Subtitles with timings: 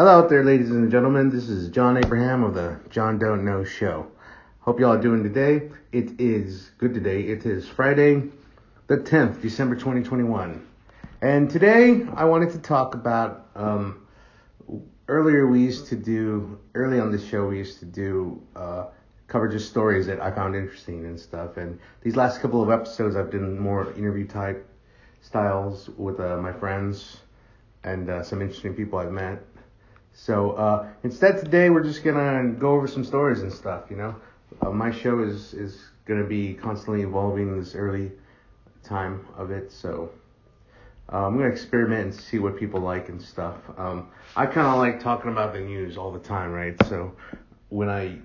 [0.00, 1.28] Hello out there, ladies and gentlemen.
[1.28, 4.06] This is John Abraham of the John Don't Know Show.
[4.60, 5.68] Hope y'all are doing today.
[5.92, 7.24] It is good today.
[7.24, 8.22] It is Friday,
[8.86, 10.66] the 10th, December 2021.
[11.20, 14.06] And today I wanted to talk about, um,
[15.06, 18.86] earlier we used to do, early on this show we used to do, uh,
[19.26, 21.58] cover just stories that I found interesting and stuff.
[21.58, 24.66] And these last couple of episodes I've done more interview type
[25.20, 27.18] styles with uh, my friends
[27.84, 29.42] and uh, some interesting people I've met.
[30.12, 33.84] So uh, instead today we're just gonna go over some stories and stuff.
[33.90, 34.16] You know,
[34.62, 38.12] uh, my show is is gonna be constantly evolving this early
[38.82, 39.72] time of it.
[39.72, 40.10] So
[41.12, 43.56] uh, I'm gonna experiment and see what people like and stuff.
[43.76, 46.74] Um, I kind of like talking about the news all the time, right?
[46.86, 47.12] So
[47.68, 48.18] when I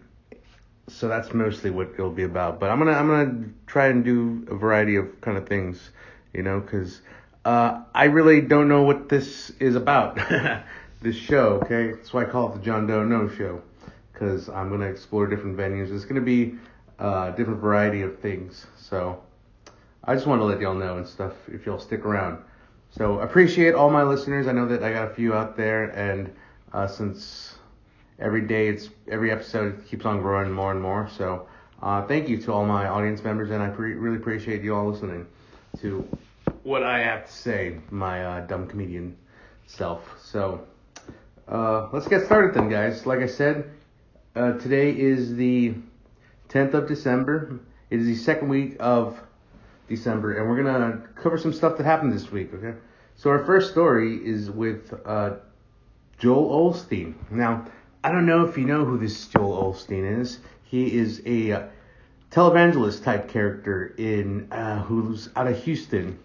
[0.88, 2.60] so that's mostly what it'll be about.
[2.60, 5.92] But I'm gonna I'm gonna try and do a variety of kind of things,
[6.34, 7.02] you know, because
[7.44, 10.20] uh, I really don't know what this is about.
[11.06, 11.92] this show, okay?
[11.92, 13.62] That's why I call it the John Don't Know Show,
[14.12, 15.94] because I'm gonna explore different venues.
[15.94, 16.56] It's gonna be
[16.98, 18.66] a uh, different variety of things.
[18.76, 19.22] So
[20.04, 22.40] I just want to let y'all know and stuff if y'all stick around.
[22.90, 24.48] So appreciate all my listeners.
[24.48, 26.34] I know that I got a few out there, and
[26.74, 27.54] uh, since
[28.18, 31.08] every day it's every episode keeps on growing more and more.
[31.16, 31.48] So
[31.84, 34.90] uh, thank you to all my audience members, and I pre- really appreciate you all
[34.90, 35.28] listening
[35.82, 36.08] to
[36.64, 39.16] what I have to say, my uh, dumb comedian
[39.68, 40.02] self.
[40.20, 40.66] So
[41.48, 43.06] uh, let's get started then, guys.
[43.06, 43.70] Like I said,
[44.36, 45.76] uh, today is the
[46.50, 47.60] 10th of December.
[47.90, 49.20] It is the second week of
[49.88, 52.54] December, and we're gonna cover some stuff that happened this week.
[52.54, 52.78] Okay.
[53.16, 55.36] So our first story is with uh,
[56.18, 57.14] Joel Osteen.
[57.30, 57.66] Now,
[58.04, 60.40] I don't know if you know who this Joel Osteen is.
[60.64, 61.64] He is a uh,
[62.32, 66.20] televangelist type character in uh, who's out of Houston.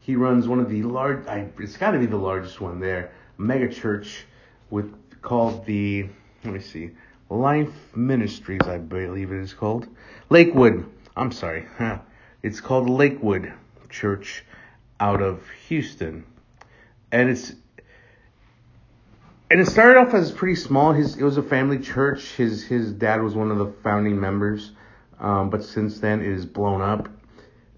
[0.00, 1.26] He runs one of the large.
[1.26, 3.12] I, it's got to be the largest one there.
[3.38, 4.26] Mega church
[4.70, 6.08] with called the.
[6.44, 6.90] Let me see.
[7.30, 9.86] Life Ministries, I believe it is called.
[10.30, 10.90] Lakewood.
[11.16, 11.66] I'm sorry.
[12.42, 13.54] It's called Lakewood
[13.88, 14.44] Church
[15.00, 16.26] out of Houston.
[17.10, 17.54] And it's
[19.50, 20.92] and it started off as pretty small.
[20.92, 22.32] His it was a family church.
[22.32, 24.72] His his dad was one of the founding members,
[25.20, 27.08] um, but since then it has blown up.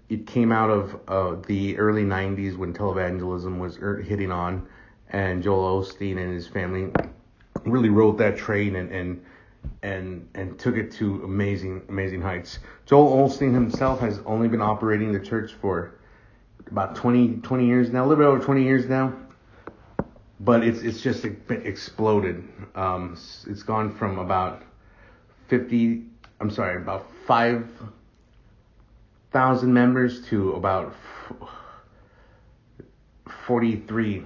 [0.09, 4.67] It came out of uh, the early '90s when televangelism was er, hitting on,
[5.09, 6.91] and Joel Osteen and his family
[7.65, 9.25] really rode that train and and
[9.83, 12.59] and and took it to amazing amazing heights.
[12.85, 15.95] Joel Osteen himself has only been operating the church for
[16.69, 19.13] about 20 20 years now, a little bit over 20 years now
[20.39, 22.47] but it's it's just exploded.
[22.75, 24.63] Um, it's gone from about
[25.47, 26.03] fifty,
[26.39, 27.67] I'm sorry, about five
[29.31, 30.93] thousand members to about
[33.45, 34.23] forty three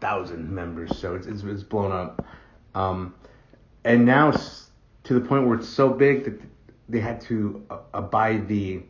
[0.00, 0.96] thousand members.
[0.98, 2.24] So it's, it's it's blown up,
[2.74, 3.14] um,
[3.84, 4.70] and now it's
[5.04, 6.40] to the point where it's so big that
[6.88, 8.82] they had to uh, buy the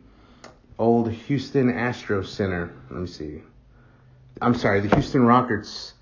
[0.77, 2.73] old Houston Astro Center.
[2.89, 3.41] Let me see.
[4.41, 5.93] I'm sorry, the Houston Rockets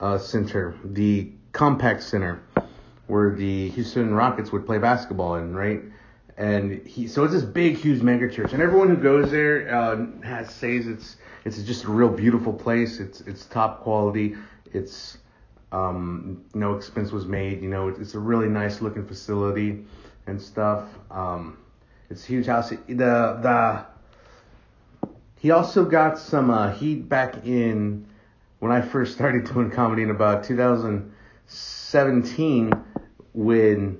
[0.00, 2.40] uh, Center, the Compaq Center,
[3.06, 5.82] where the Houston Rockets would play basketball in, right?
[6.36, 10.06] And he, so it's this big, huge mega church, and everyone who goes there uh,
[10.22, 13.00] has says it's it's just a real beautiful place.
[13.00, 14.36] It's it's top quality.
[14.72, 15.18] It's
[15.72, 17.62] um, no expense was made.
[17.62, 19.84] You know, it's a really nice looking facility
[20.26, 20.88] and stuff.
[21.10, 21.58] Um,
[22.10, 22.70] it's a huge house.
[22.70, 23.84] The the
[25.38, 28.06] he also got some uh, heat back in
[28.58, 32.72] when I first started doing comedy in about 2017
[33.34, 33.98] when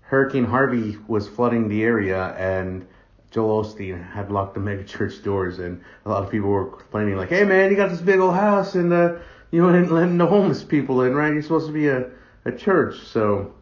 [0.00, 2.86] Hurricane Harvey was flooding the area and
[3.34, 7.16] Joel Osteen had locked the mega church doors and a lot of people were complaining
[7.16, 9.16] like, hey man, you got this big old house and uh,
[9.50, 11.32] you ain't letting the homeless people in, right?
[11.32, 12.10] You're supposed to be a,
[12.44, 13.00] a church.
[13.00, 13.52] So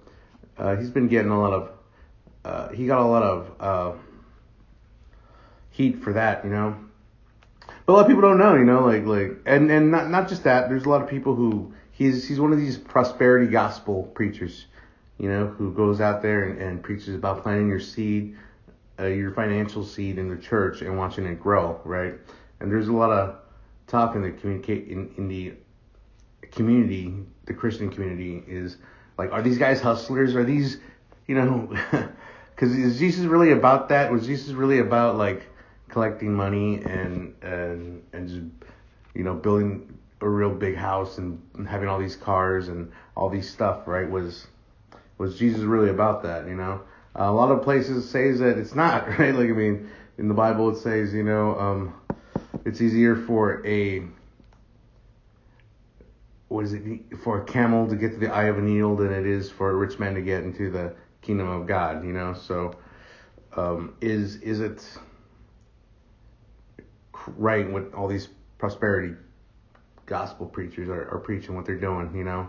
[0.58, 1.70] uh, he's been getting a lot of,
[2.44, 3.98] uh, he got a lot of uh,
[5.70, 6.76] heat for that, you know.
[7.86, 10.28] But a lot of people don't know, you know, like like and and not not
[10.28, 10.68] just that.
[10.68, 14.66] There's a lot of people who he's he's one of these prosperity gospel preachers,
[15.18, 18.36] you know, who goes out there and, and preaches about planting your seed,
[19.02, 22.14] uh, your financial seed in the church and watching it grow, right?
[22.60, 23.36] And there's a lot of
[23.88, 25.54] talk in the communicate in, in the
[26.52, 27.12] community,
[27.46, 28.76] the Christian community is
[29.18, 30.36] like, are these guys hustlers?
[30.36, 30.78] Are these,
[31.26, 31.76] you know,
[32.54, 34.12] because is Jesus really about that?
[34.12, 35.48] Was Jesus really about like
[35.88, 38.40] collecting money and and and just
[39.14, 41.38] you know building a real big house and
[41.68, 44.46] having all these cars and all these stuff right was
[45.18, 46.80] was Jesus really about that you know
[47.18, 50.34] uh, a lot of places says that it's not right like I mean in the
[50.34, 51.94] Bible it says you know um
[52.64, 54.02] it's easier for a
[56.52, 59.12] what is it for a camel to get to the eye of a needle than
[59.12, 62.34] it is for a rich man to get into the kingdom of God, you know?
[62.34, 62.76] So
[63.56, 64.86] um, is is it
[67.26, 68.28] right what all these
[68.58, 69.14] prosperity
[70.06, 72.48] gospel preachers are, are preaching what they're doing, you know?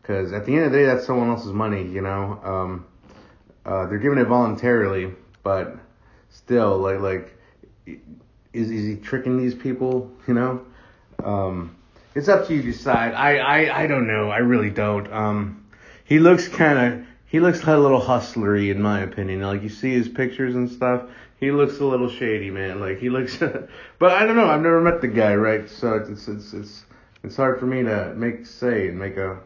[0.00, 2.40] Because at the end of the day, that's someone else's money, you know?
[2.42, 2.86] Um,
[3.64, 5.12] uh, they're giving it voluntarily,
[5.42, 5.76] but
[6.30, 7.38] still, like, like,
[8.52, 10.64] is, is he tricking these people, you know?
[11.22, 11.76] Um,
[12.14, 13.14] it's up to you to decide.
[13.14, 14.30] I, I, I don't know.
[14.30, 15.12] I really don't.
[15.12, 15.66] Um,
[16.04, 19.40] he looks kind of, he looks a little hustlery in my opinion.
[19.40, 21.08] Like you see his pictures and stuff,
[21.40, 22.80] he looks a little shady, man.
[22.80, 23.36] Like he looks,
[23.98, 24.48] but I don't know.
[24.48, 25.68] I've never met the guy, right?
[25.68, 26.84] So it's, it's, it's,
[27.24, 29.40] it's hard for me to make, say and make a,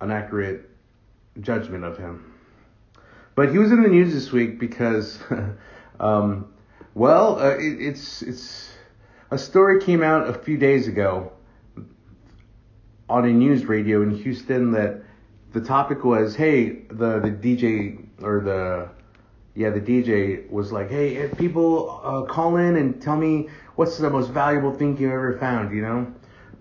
[0.00, 0.68] an accurate
[1.40, 2.34] judgment of him.
[3.38, 5.16] But he was in the news this week because,
[6.00, 6.52] um,
[6.94, 8.68] well, uh, it, it's, it's,
[9.30, 11.30] a story came out a few days ago
[13.08, 15.04] on a news radio in Houston that
[15.52, 18.88] the topic was, hey, the, the DJ or the,
[19.54, 24.10] yeah, the DJ was like, hey, people uh, call in and tell me what's the
[24.10, 26.12] most valuable thing you ever found, you know?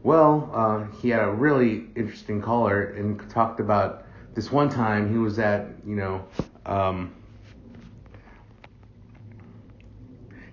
[0.03, 4.03] Well, uh, he had a really interesting caller and talked about
[4.35, 6.23] this one time he was at, you know,
[6.67, 7.15] um,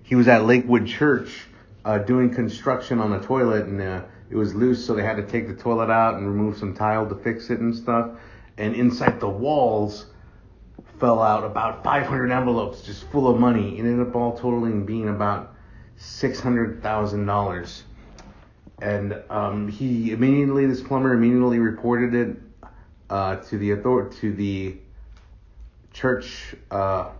[0.02, 1.46] he was at Lakewood Church
[1.84, 5.22] uh, doing construction on a toilet and uh, it was loose, so they had to
[5.22, 8.10] take the toilet out and remove some tile to fix it and stuff.
[8.56, 10.06] And inside the walls
[10.98, 13.78] fell out about 500 envelopes just full of money.
[13.78, 15.54] It ended up all totaling being about
[15.98, 17.82] $600,000.
[18.82, 22.36] And um, he immediately, this plumber immediately reported it
[23.10, 24.78] uh, to the author- to the
[25.94, 27.10] church uh,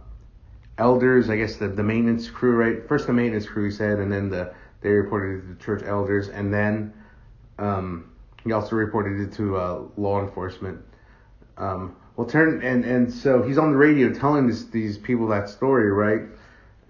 [0.76, 2.87] elders, I guess the, the maintenance crew, right?
[2.87, 5.82] First the maintenance crew, he said, and then the they reported it to the church
[5.87, 6.93] elders, and then
[7.59, 8.11] um,
[8.43, 10.79] he also reported it to uh, law enforcement.
[11.56, 15.49] Um, well, turn and and so he's on the radio telling this, these people that
[15.49, 16.29] story, right?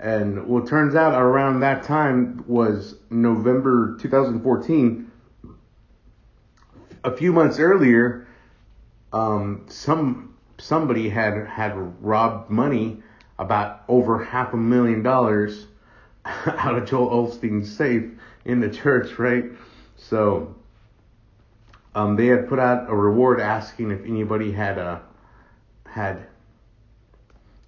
[0.01, 5.11] And what turns out around that time was November 2014.
[7.05, 8.27] A few months earlier,
[9.13, 10.34] um, some
[10.65, 13.03] somebody had had robbed money
[13.39, 15.67] about over half a million dollars
[16.25, 18.05] out of Joel Osteen's safe
[18.47, 19.45] in the church, right?
[19.97, 20.55] So
[21.95, 25.01] um, they had put out a reward asking if anybody had uh,
[25.85, 26.27] had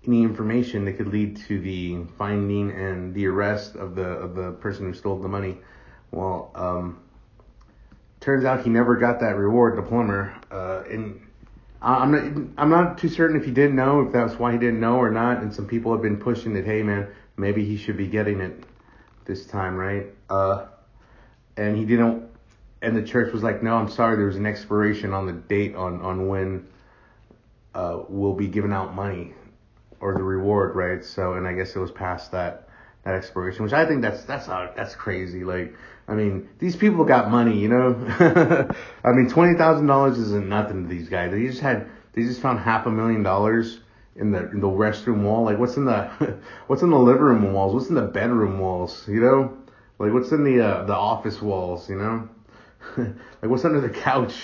[0.07, 4.53] any information that could lead to the finding and the arrest of the of the
[4.53, 5.59] person who stole the money.
[6.13, 7.03] Well, um,
[8.21, 11.26] turns out he never got that reward, the plumber, uh, and
[11.83, 14.81] I'm not, I'm not too certain if he didn't know, if that's why he didn't
[14.81, 15.43] know or not.
[15.43, 18.65] And some people have been pushing it, hey man, maybe he should be getting it
[19.25, 20.07] this time, right?
[20.31, 20.67] Uh,
[21.57, 22.29] and he didn't,
[22.83, 25.75] and the church was like, no, I'm sorry, there was an expiration on the date
[25.75, 26.67] on, on when
[27.75, 29.35] uh, we'll be giving out money
[30.01, 31.05] or the reward, right?
[31.05, 32.66] So, and I guess it was past that,
[33.07, 35.45] that expiration, which I think that's, that's, uh, that's crazy.
[35.45, 35.75] Like,
[36.09, 37.95] I mean, these people got money, you know.
[39.05, 41.31] I mean, twenty thousand dollars isn't nothing to these guys.
[41.31, 43.79] They just had, they just found half a million dollars
[44.17, 45.45] in the in the restroom wall.
[45.45, 46.37] Like, what's in the,
[46.67, 47.75] what's in the living room walls?
[47.75, 49.07] What's in the bedroom walls?
[49.07, 49.57] You know,
[50.01, 51.89] like what's in the uh, the office walls?
[51.89, 52.29] You know,
[52.97, 54.35] like what's under the couch?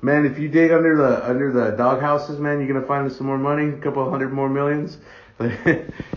[0.00, 3.28] Man, if you dig under the under the dog houses, man, you're gonna find some
[3.28, 4.98] more money, a couple hundred more millions.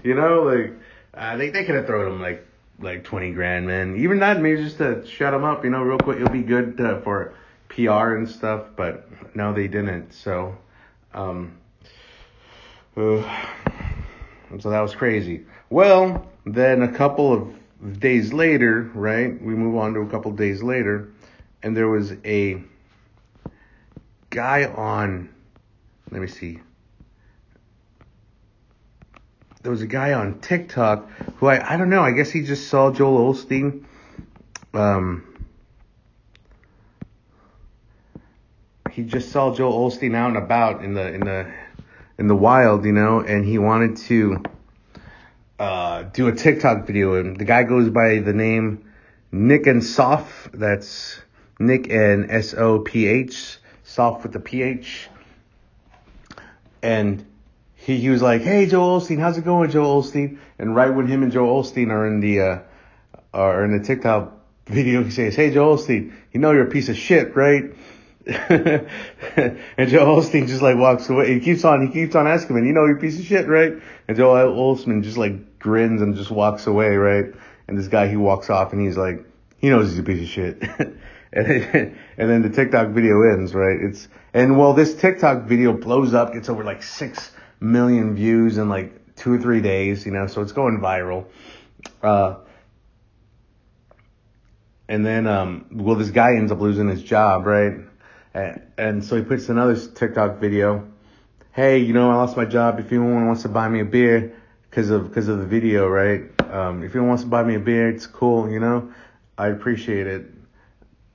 [0.04, 0.74] you know, like
[1.16, 2.46] uh, they they could have thrown them like
[2.80, 3.96] like 20 grand, man.
[3.98, 6.18] Even that, maybe just to shut them up, you know, real quick.
[6.18, 7.34] It'll be good uh, for
[7.70, 10.14] PR and stuff, but no, they didn't.
[10.14, 10.58] So,
[11.14, 11.58] um,
[12.98, 13.22] uh,
[14.60, 15.46] so that was crazy.
[15.70, 19.42] Well, then a couple of days later, right?
[19.42, 21.12] We move on to a couple days later,
[21.64, 22.62] and there was a
[24.30, 25.30] guy on,
[26.12, 26.60] let me see,
[29.66, 32.68] there was a guy on TikTok who I, I don't know, I guess he just
[32.68, 33.84] saw Joel Osteen.
[34.76, 35.24] Um,
[38.92, 41.52] he just saw Joel Osteen out and about in the in the
[42.20, 44.44] in the wild, you know, and he wanted to
[45.58, 47.16] uh, do a TikTok video.
[47.16, 48.86] And the guy goes by the name
[49.32, 50.48] Nick and Soph.
[50.54, 51.20] That's
[51.58, 55.10] Nick and S O P H, Soph with the P H.
[56.84, 57.26] And
[57.86, 61.06] he, he was like, "Hey, Joel Osteen, how's it going, Joel Osteen?" And right when
[61.06, 62.60] him and Joel Osteen are in the uh,
[63.32, 64.34] are in the TikTok
[64.65, 67.65] video, he says, "Hey, Joel Osteen, you know you're a piece of shit, right?"
[68.25, 68.89] and
[69.88, 71.36] Joel Osteen just like walks away.
[71.36, 73.48] He keeps on, he keeps on asking him, "You know you're a piece of shit,
[73.48, 73.74] right?"
[74.08, 77.25] And Joel Osteen just like grins and just walks away, right?
[77.68, 79.25] And this guy he walks off and he's like,
[79.58, 80.62] he knows he's a piece of shit.
[81.34, 83.77] and then, and then the TikTok video ends, right?
[83.80, 88.70] It's and well, this TikTok video blows up, gets over like six million views in
[88.70, 91.26] like two or three days, you know, so it's going viral.
[92.02, 92.36] Uh,
[94.88, 97.74] and then, um, well, this guy ends up losing his job, right?
[98.34, 100.88] And, and so he puts another TikTok video.
[101.54, 102.80] Hey, you know, I lost my job.
[102.80, 104.36] If anyone wants to buy me a beer,
[104.70, 106.24] because of because of the video, right?
[106.52, 108.92] Um, if anyone wants to buy me a beer, it's cool, you know.
[109.38, 110.26] I appreciate it.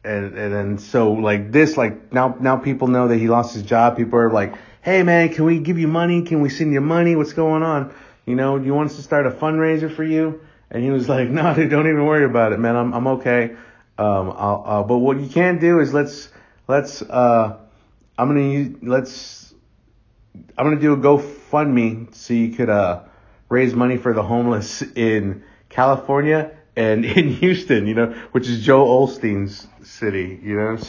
[0.02, 3.62] And and then so like this, like now now people know that he lost his
[3.62, 3.97] job.
[3.97, 6.23] People are like, hey man, can we give you money?
[6.23, 7.16] Can we send you money?
[7.16, 7.95] What's going on?
[8.25, 10.40] You know, do you want us to start a fundraiser for you?
[10.71, 12.76] And he was like, no, dude, don't even worry about it, man.
[12.76, 13.57] I'm I'm okay.
[13.99, 16.30] Um, I'll, uh, but what you can do is let's
[16.66, 17.59] let's uh,
[18.16, 19.54] I'm gonna use, let's
[20.57, 23.02] I'm gonna do a GoFundMe so you could uh
[23.50, 28.84] raise money for the homeless in California and in Houston, you know, which is Joe
[28.84, 30.78] Osteen's city, you know.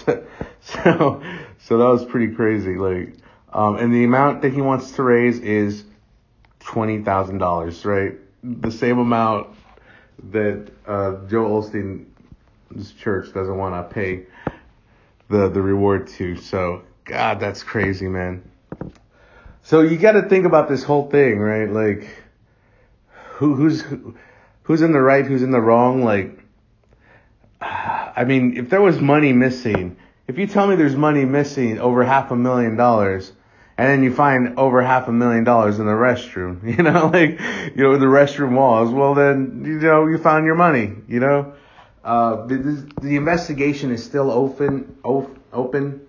[0.63, 1.23] So so,
[1.57, 3.15] so that was pretty crazy, like.
[3.51, 5.83] Um, and the amount that he wants to raise is
[6.59, 8.13] twenty thousand dollars, right?
[8.43, 9.47] The same amount
[10.31, 14.27] that uh, Joel Osteen's church doesn't want to pay
[15.29, 16.37] the the reward to.
[16.37, 18.43] So God, that's crazy, man.
[19.63, 21.69] So you got to think about this whole thing, right?
[21.69, 22.07] Like,
[23.31, 23.83] who who's
[24.63, 26.03] who's in the right, who's in the wrong?
[26.03, 26.39] Like,
[27.61, 32.03] I mean, if there was money missing, if you tell me there's money missing over
[32.03, 33.31] half a million dollars,
[33.77, 37.39] and then you find over half a million dollars in the restroom, you know, like,
[37.75, 41.53] you know, the restroom walls, well then, you know, you found your money, you know.
[42.03, 46.01] Uh, the, the investigation is still open, open,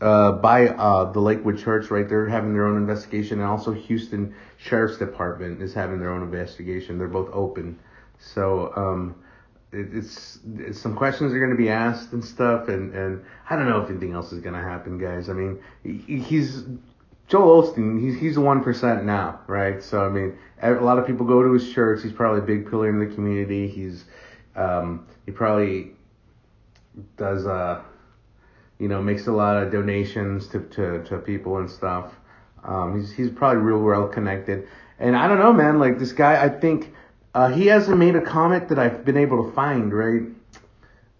[0.00, 2.08] uh, by, uh, the Lakewood Church, right?
[2.08, 6.98] They're having their own investigation, and also Houston Sheriff's Department is having their own investigation.
[6.98, 7.78] They're both open.
[8.18, 9.16] So, um,
[9.72, 13.68] it's, it's some questions are going to be asked and stuff, and and I don't
[13.68, 15.30] know if anything else is going to happen, guys.
[15.30, 16.64] I mean, he's
[17.28, 17.98] Joel Osteen.
[17.98, 19.82] He's he's one percent now, right?
[19.82, 22.02] So I mean, a lot of people go to his church.
[22.02, 23.66] He's probably a big pillar in the community.
[23.68, 24.04] He's
[24.54, 25.92] um, he probably
[27.16, 27.80] does uh,
[28.82, 32.12] you know, makes a lot of donations to to, to people and stuff.
[32.64, 34.66] Um, he's he's probably real well connected.
[34.98, 35.78] And I don't know, man.
[35.78, 36.92] Like this guy, I think
[37.32, 40.22] uh, he hasn't made a comment that I've been able to find, right?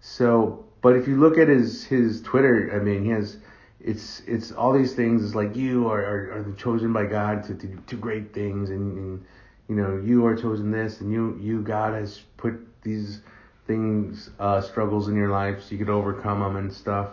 [0.01, 3.37] So, but if you look at his his Twitter, I mean, he has
[3.79, 5.23] it's it's all these things.
[5.23, 8.97] It's like you are are, are chosen by God to, to do great things, and,
[8.97, 9.25] and
[9.69, 13.21] you know you are chosen this, and you you God has put these
[13.67, 17.07] things uh, struggles in your life so you could overcome them and stuff.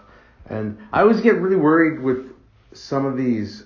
[0.49, 2.33] And I always get really worried with
[2.73, 3.65] some of these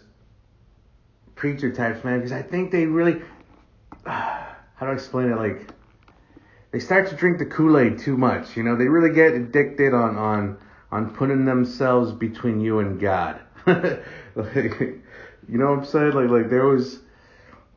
[1.35, 3.23] preacher types, man, because I think they really.
[4.07, 5.37] How do I explain it?
[5.37, 5.69] Like
[6.73, 8.57] they start to drink the Kool Aid too much.
[8.57, 10.59] You know, they really get addicted on on
[10.91, 13.41] on putting themselves between you and God.
[13.67, 15.01] like, you
[15.49, 16.13] know what I'm saying?
[16.13, 17.01] Like like there was.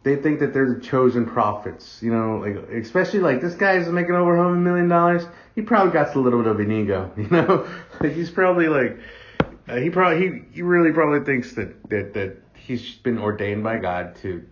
[0.04, 4.16] They think that they're the chosen prophets, you know, like especially like this guy's making
[4.16, 5.26] over a million dollars.
[5.58, 7.68] He probably got a little bit of an ego, you know.
[8.00, 9.00] he's probably like,
[9.68, 13.80] uh, he probably he, he really probably thinks that that that he's been ordained by
[13.80, 14.46] God to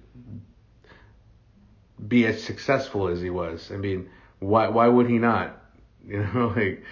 [2.08, 3.70] be as successful as he was.
[3.72, 4.10] I mean,
[4.40, 5.62] why why would he not?
[6.08, 6.84] You know, like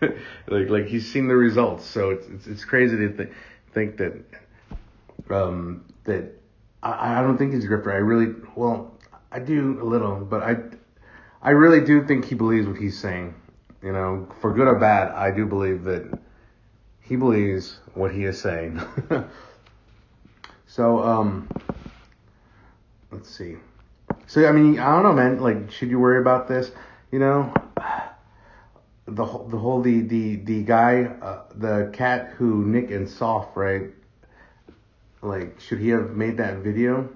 [0.48, 1.84] like like he's seen the results.
[1.84, 3.32] So it's it's, it's crazy to th-
[3.72, 4.24] think that
[5.28, 6.40] um that
[6.84, 7.92] I, I don't think he's a grifter.
[7.92, 8.92] I really well
[9.32, 10.56] I do a little, but I
[11.42, 13.34] I really do think he believes what he's saying.
[13.82, 16.18] You know, for good or bad, I do believe that
[17.00, 18.80] he believes what he is saying.
[20.66, 21.48] so um
[23.10, 23.56] let's see.
[24.26, 25.40] So I mean, I don't know, man.
[25.40, 26.72] Like, should you worry about this?
[27.10, 27.54] You know,
[29.06, 33.56] the whole the whole the the the guy, uh, the cat who Nick and Soph,
[33.56, 33.90] right?
[35.22, 37.08] Like, should he have made that video?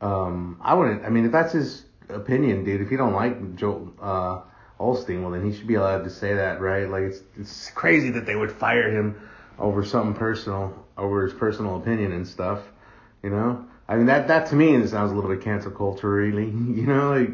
[0.00, 1.04] Um, I wouldn't.
[1.04, 2.80] I mean, if that's his opinion, dude.
[2.80, 4.40] If he don't like Joe uh,
[4.82, 6.88] Osteen, well, then he should be allowed to say that, right?
[6.88, 9.20] Like, it's it's crazy that they would fire him
[9.58, 12.60] over something personal, over his personal opinion and stuff.
[13.22, 16.46] You know, I mean that that to me sounds a little bit cancel culture, really.
[16.46, 17.30] you know, like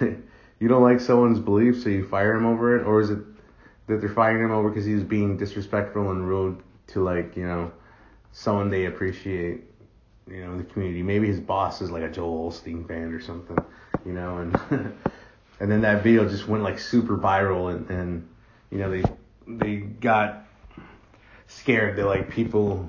[0.60, 3.18] you don't like someone's beliefs, so you fire him over it, or is it
[3.86, 7.72] that they're firing him over because he's being disrespectful and rude to like you know
[8.32, 9.64] someone they appreciate,
[10.30, 11.02] you know, in the community.
[11.02, 13.56] Maybe his boss is like a Joel Osteen fan or something,
[14.06, 14.54] you know, and
[15.60, 18.28] and then that video just went like super viral and and
[18.70, 19.02] you know they
[19.46, 20.46] they got
[21.48, 22.88] scared that like people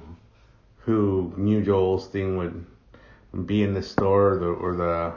[0.79, 2.65] who knew Joel's thing would
[3.45, 5.13] be in the store or the, or the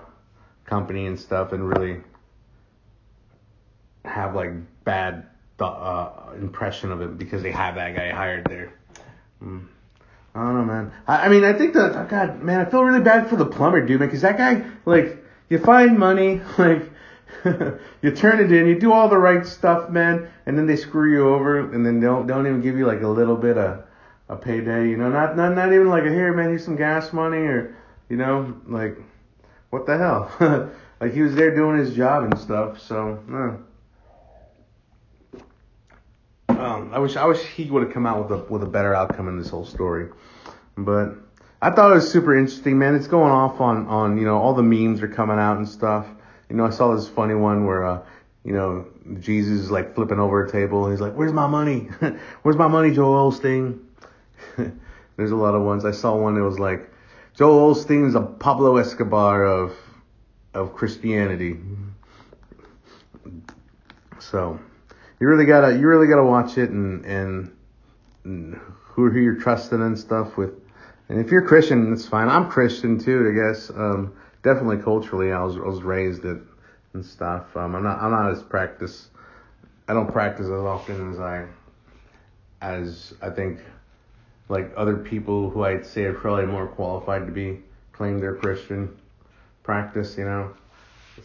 [0.65, 2.01] company and stuff and really
[4.05, 4.53] have like
[4.85, 5.27] bad
[5.59, 8.73] the uh, impression of it because they have that guy hired there.
[9.43, 9.67] Mm.
[10.35, 10.93] I don't know, man.
[11.07, 13.85] I, I mean, I think that God, man, I feel really bad for the plumber,
[13.85, 16.91] dude, because that guy, like, you find money, like,
[18.03, 21.13] you turn it in, you do all the right stuff, man, and then they screw
[21.13, 23.85] you over, and then don't don't even give you like a little bit of
[24.29, 27.13] a payday, you know, not not not even like a here, man, here's some gas
[27.13, 27.77] money, or
[28.09, 28.97] you know, like,
[29.71, 30.71] what the hell?
[31.01, 33.19] like he was there doing his job and stuff, so.
[33.33, 33.57] Uh.
[36.49, 38.95] Um, I wish I wish he would have come out with a with a better
[38.95, 40.11] outcome in this whole story,
[40.77, 41.17] but
[41.63, 42.95] I thought it was super interesting, man.
[42.95, 46.07] It's going off on on you know all the memes are coming out and stuff.
[46.49, 48.03] You know, I saw this funny one where uh,
[48.45, 48.87] you know
[49.21, 51.89] Jesus is like flipping over a table and he's like, "Where's my money?
[52.43, 53.81] Where's my money, Joel Osteen?"
[55.17, 55.85] There's a lot of ones.
[55.85, 56.91] I saw one that was like,
[57.37, 59.77] Joel Osteen is a Pablo Escobar of
[60.55, 61.59] of Christianity.
[64.19, 64.59] So
[65.21, 67.57] you really gotta you really gotta watch it and and,
[68.25, 70.55] and who who you're trusting and stuff with.
[71.11, 72.29] And if you're Christian, it's fine.
[72.29, 73.69] I'm Christian too, I guess.
[73.69, 74.15] Um,
[74.45, 76.39] definitely culturally, I was I was raised it
[76.93, 77.57] and stuff.
[77.57, 79.09] Um, I'm not I'm not as practice.
[79.89, 81.47] I don't practice as often as I
[82.63, 83.59] as I think
[84.49, 87.59] like other people who I'd say are probably more qualified to be
[87.93, 88.97] claim they're Christian
[89.65, 90.55] practice, you know.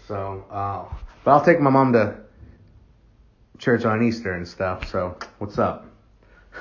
[0.08, 0.86] So, uh,
[1.24, 2.15] but I'll take my mom to
[3.60, 4.89] church on Easter and stuff.
[4.89, 5.86] So what's up?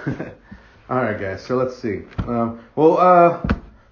[0.89, 1.45] All right, guys.
[1.45, 2.03] So let's see.
[2.19, 3.43] Um, well, uh,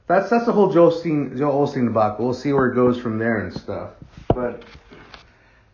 [0.07, 2.27] that's that's the whole Joe Osteen Joe Osteen debacle.
[2.27, 3.93] We'll see where it goes from there and stuff.
[4.35, 4.65] But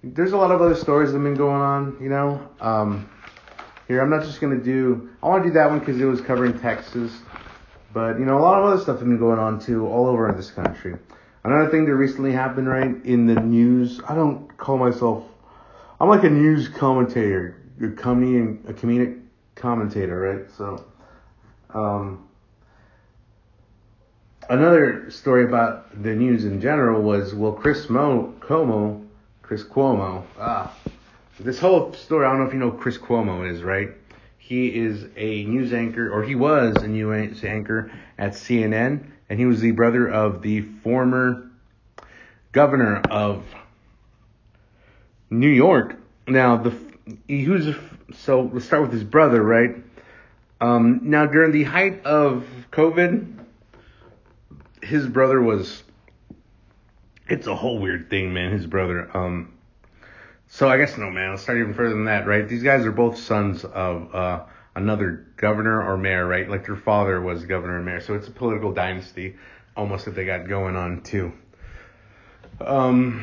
[0.03, 1.97] there's a lot of other stories that have been going on.
[2.01, 3.11] You know, um,
[3.89, 5.11] here I'm not just gonna do.
[5.23, 7.13] I want to do that one because it was covering Texas.
[7.93, 10.33] But you know, a lot of other stuff has been going on too, all over
[10.37, 10.97] this country.
[11.45, 14.01] Another thing that recently happened, right, in the news.
[14.09, 15.25] I don't call myself
[16.01, 19.21] I'm like a news commentator, a comedian, a comedic
[19.57, 20.51] commentator, right?
[20.57, 20.85] So,
[21.75, 22.29] um,
[24.49, 29.07] another story about the news in general was well, Chris Mo Cuomo,
[29.43, 30.75] Chris Cuomo, ah,
[31.41, 32.27] this whole story.
[32.27, 33.91] I don't know if you know Chris Cuomo is right.
[34.39, 39.47] He is a news anchor, or he was a news anchor at CNN, and he
[39.47, 41.51] was the brother of the former
[42.53, 43.45] governor of
[45.31, 45.97] New York.
[46.27, 46.75] Now the
[47.27, 47.75] he was
[48.15, 49.77] so let's start with his brother, right?
[50.61, 53.45] Um, now during the height of COVID,
[54.83, 55.83] his brother was.
[57.29, 58.53] It's a whole weird thing, man.
[58.53, 59.15] His brother.
[59.17, 59.53] Um,
[60.49, 61.31] so I guess no, man.
[61.31, 62.49] Let's start even further than that, right?
[62.49, 64.45] These guys are both sons of uh,
[64.75, 66.49] another governor or mayor, right?
[66.49, 69.37] Like their father was governor and mayor, so it's a political dynasty,
[69.77, 71.33] almost that they got going on too.
[72.61, 73.23] Um,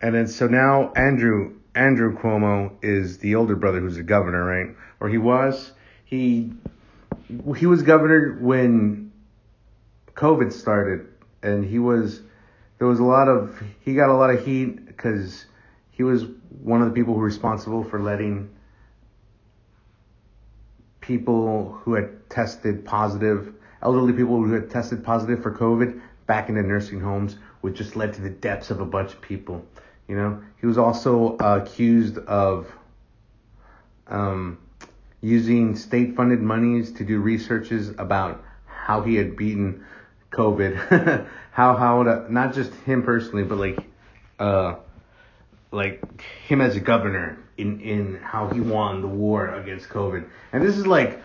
[0.00, 4.74] and then so now Andrew Andrew Cuomo is the older brother who's the governor, right?
[5.02, 5.72] Or he was.
[6.04, 6.52] He
[7.56, 9.10] he was governor when
[10.14, 11.08] COVID started,
[11.42, 12.20] and he was
[12.78, 15.44] there was a lot of he got a lot of heat because
[15.90, 16.26] he was
[16.62, 18.48] one of the people who responsible for letting
[21.00, 26.62] people who had tested positive, elderly people who had tested positive for COVID back into
[26.62, 29.66] nursing homes, which just led to the deaths of a bunch of people.
[30.06, 32.72] You know, he was also accused of
[34.06, 34.58] um,
[35.22, 39.84] using state-funded monies to do researches about how he had beaten
[40.32, 41.26] COVID.
[41.52, 43.78] how how to, not just him personally, but like
[44.38, 44.74] uh
[45.70, 50.26] like him as a governor in in how he won the war against COVID.
[50.52, 51.20] And this is like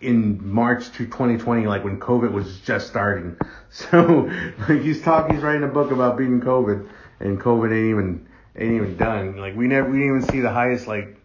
[0.00, 3.36] in March to 2020, like when COVID was just starting.
[3.72, 4.28] So
[4.68, 6.88] like he's talking, he's writing a book about beating COVID
[7.20, 8.26] and COVID ain't even
[8.56, 9.36] ain't even done.
[9.36, 11.19] Like we never we didn't even see the highest like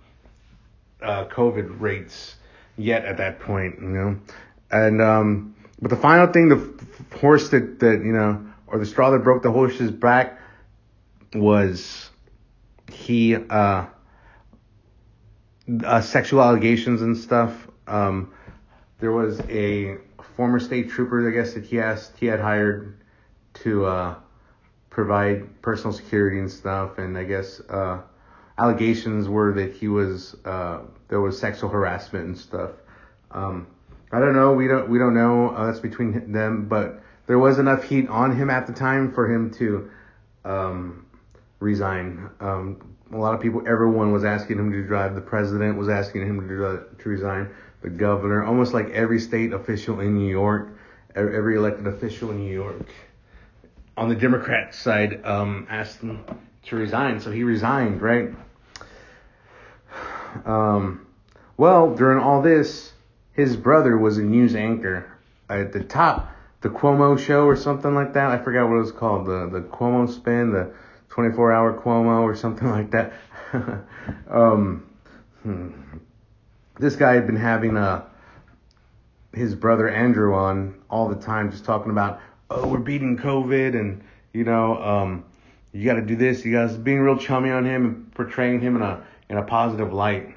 [1.05, 2.35] uh, COVID rates
[2.77, 4.19] yet at that point, you know.
[4.71, 9.11] And um, but the final thing, the horse that that you know, or the straw
[9.11, 10.39] that broke the horse's back,
[11.33, 12.09] was
[12.91, 13.85] he uh,
[15.83, 17.67] uh sexual allegations and stuff.
[17.87, 18.33] Um,
[18.99, 19.97] there was a
[20.35, 22.97] former state trooper, I guess, that he asked he had hired
[23.55, 24.15] to uh
[24.95, 26.97] provide personal security and stuff.
[26.97, 27.99] And I guess uh,
[28.57, 32.71] allegations were that he was uh, there was sexual harassment and stuff.
[33.31, 33.67] Um,
[34.11, 34.53] I don't know.
[34.53, 35.49] We don't we don't know.
[35.49, 36.67] Uh, that's between them.
[36.67, 39.89] But there was enough heat on him at the time for him to
[40.43, 41.05] um,
[41.59, 42.29] resign.
[42.39, 45.15] Um, a lot of people, everyone was asking him to drive.
[45.15, 47.49] The president was asking him to, to resign.
[47.81, 50.75] The governor, almost like every state official in New York,
[51.15, 52.87] every elected official in New York
[53.97, 56.23] on the Democrat side um, asked him
[56.65, 58.29] to resign, so he resigned, right?
[60.45, 61.07] Um,
[61.57, 62.91] well, during all this,
[63.33, 65.11] his brother was a news anchor
[65.49, 68.31] at the top, the Cuomo Show or something like that.
[68.31, 70.73] I forgot what it was called, the the Cuomo Spin, the
[71.09, 73.13] 24 Hour Cuomo or something like that.
[74.29, 74.85] um,
[75.43, 75.69] hmm.
[76.77, 78.03] This guy had been having a uh,
[79.31, 84.01] his brother Andrew on all the time, just talking about, oh, we're beating COVID and
[84.33, 85.25] you know, um,
[85.75, 86.45] you got to do this.
[86.45, 89.91] You guys being real chummy on him and portraying him in a in a positive
[89.91, 90.33] light.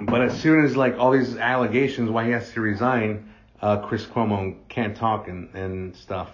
[0.00, 4.06] But as soon as like all these allegations why he has to resign, uh, Chris
[4.06, 6.30] Cuomo can't talk and, and stuff.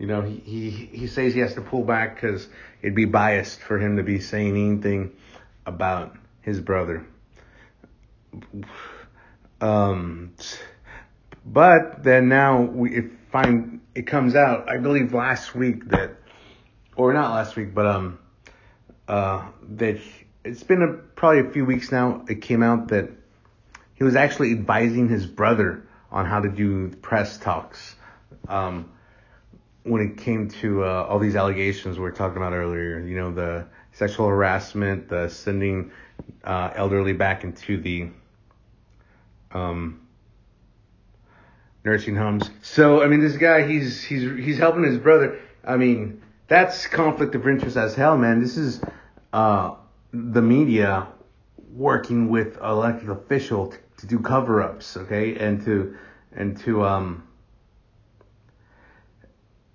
[0.00, 2.48] You know, he, he, he says he has to pull back because
[2.82, 5.12] it'd be biased for him to be saying anything
[5.66, 7.06] about his brother.
[9.60, 10.34] Um,
[11.46, 16.16] but then now we find it comes out, I believe last week that,
[16.96, 18.18] or not last week, but um,
[19.08, 20.00] uh, that
[20.44, 22.24] it's been a, probably a few weeks now.
[22.28, 23.10] It came out that
[23.94, 27.94] he was actually advising his brother on how to do press talks.
[28.48, 28.90] Um,
[29.82, 33.32] when it came to uh, all these allegations we were talking about earlier, you know,
[33.32, 35.90] the sexual harassment, the sending
[36.44, 38.08] uh, elderly back into the
[39.52, 39.99] um,
[41.84, 42.50] nursing homes.
[42.62, 45.38] So I mean, this guy, he's he's he's helping his brother.
[45.64, 48.40] I mean, that's conflict of interest as hell, man.
[48.40, 48.80] This is
[49.32, 49.74] uh,
[50.12, 51.08] the media
[51.72, 55.96] working with elected official to, to do cover-ups, okay, and to
[56.32, 57.26] and to um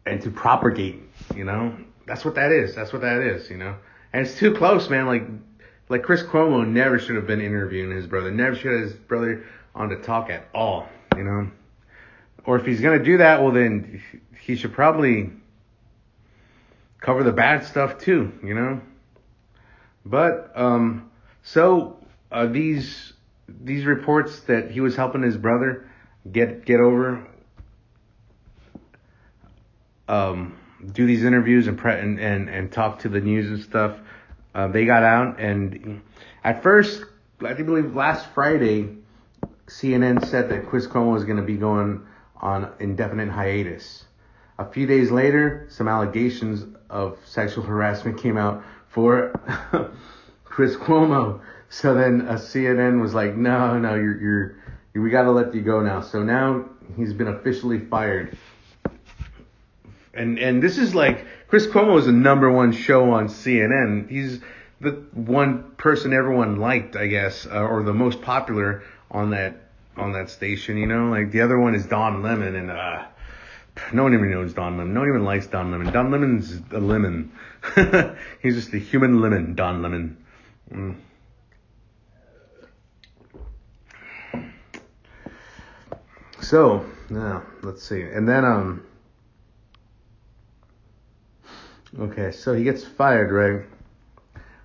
[0.06, 1.02] and to propagate,
[1.36, 1.76] you know.
[2.06, 2.76] That's what that is.
[2.76, 3.76] That's what that is, you know.
[4.14, 5.08] And it's too close, man.
[5.08, 5.24] Like
[5.90, 8.32] like Chris Cuomo never should have been interviewing his brother.
[8.32, 11.50] Never should have his brother on to talk at all, you know.
[12.46, 14.02] Or if he's gonna do that, well then
[14.42, 15.32] he should probably
[17.00, 18.82] cover the bad stuff too, you know.
[20.06, 21.10] But um,
[21.44, 21.98] so
[22.32, 23.14] uh, these
[23.48, 25.90] these reports that he was helping his brother
[26.32, 27.28] get get over,
[30.08, 30.58] um,
[30.92, 33.98] do these interviews and, pre- and and and talk to the news and stuff.
[34.54, 36.02] Uh, they got out, and
[36.44, 37.04] at first,
[37.46, 38.90] I believe last Friday,
[39.68, 42.06] CNN said that Chris Cuomo was going to be going
[42.42, 44.06] on indefinite hiatus.
[44.58, 49.34] A few days later, some allegations of sexual harassment came out for
[50.46, 51.42] Chris Cuomo.
[51.70, 54.56] So then a uh, CNN was like, no, no, you're, you're,
[54.94, 56.02] we got to let you go now.
[56.02, 58.38] So now he's been officially fired.
[60.14, 64.10] And and this is like Chris Cuomo is the number one show on CNN.
[64.10, 64.40] He's
[64.80, 69.65] the one person everyone liked, I guess, uh, or the most popular on that
[69.98, 70.78] on that station.
[70.78, 73.06] You know, like the other one is Don Lemon, and uh,
[73.94, 74.94] no one even knows Don Lemon.
[74.94, 75.92] No one even likes Don Lemon.
[75.92, 77.32] Don Lemon's a lemon.
[78.42, 80.18] He's just a human lemon, Don Lemon.
[80.72, 80.96] Mm.
[86.42, 88.02] So, now, let's see.
[88.02, 88.86] And then, um,
[92.00, 93.66] okay, so he gets fired, right?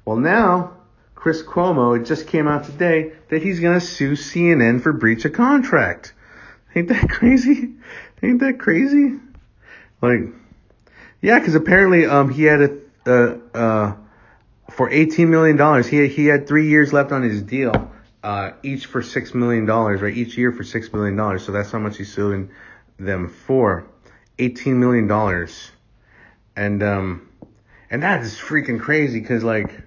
[0.05, 0.77] Well, now,
[1.20, 5.26] Chris Cuomo, it just came out today that he's going to sue CNN for breach
[5.26, 6.14] of contract.
[6.74, 7.74] Ain't that crazy?
[8.22, 9.18] Ain't that crazy?
[10.00, 10.20] Like,
[11.20, 13.96] yeah, because apparently um he had a uh uh
[14.70, 18.87] for eighteen million dollars he he had three years left on his deal uh each
[18.87, 21.96] for six million dollars right each year for six million dollars so that's how much
[21.98, 22.48] he's suing
[22.98, 23.85] them for
[24.38, 25.70] eighteen million dollars
[26.56, 27.28] and um
[27.90, 29.83] and that is freaking crazy because like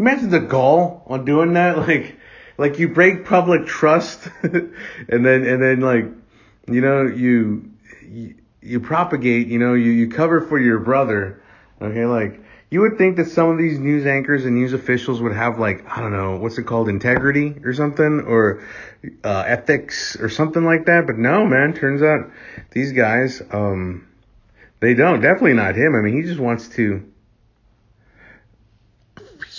[0.00, 2.16] you imagine the gall on doing that like
[2.58, 4.72] like you break public trust and
[5.08, 6.06] then and then like
[6.68, 7.70] you know you,
[8.02, 11.42] you you propagate, you know, you, you cover for your brother.
[11.80, 15.32] Okay, like you would think that some of these news anchors and news officials would
[15.34, 18.62] have like I don't know what's it called integrity or something or
[19.24, 21.06] uh, ethics or something like that.
[21.06, 22.30] But no, man, turns out
[22.70, 24.06] these guys um,
[24.80, 25.22] they don't.
[25.22, 25.94] Definitely not him.
[25.94, 27.09] I mean, he just wants to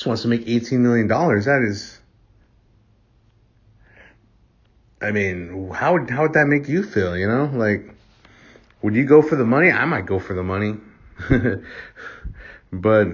[0.01, 1.45] just wants to make eighteen million dollars.
[1.45, 1.99] That is.
[4.99, 7.15] I mean, how would how would that make you feel?
[7.15, 7.93] You know, like
[8.81, 9.69] would you go for the money?
[9.71, 10.77] I might go for the money.
[12.71, 13.09] but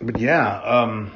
[0.00, 1.10] but yeah, um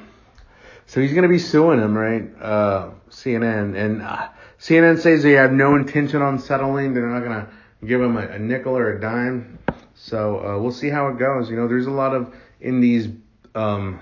[0.86, 2.24] so he's to be suing him, right?
[2.42, 6.92] Uh CNN and uh, CNN says they have no intention on settling.
[6.92, 9.60] They're not to give him a, a, nickel or a dime.
[10.04, 11.48] So uh, we'll see how it goes.
[11.48, 13.08] You know, there's a lot of in these
[13.54, 14.00] um,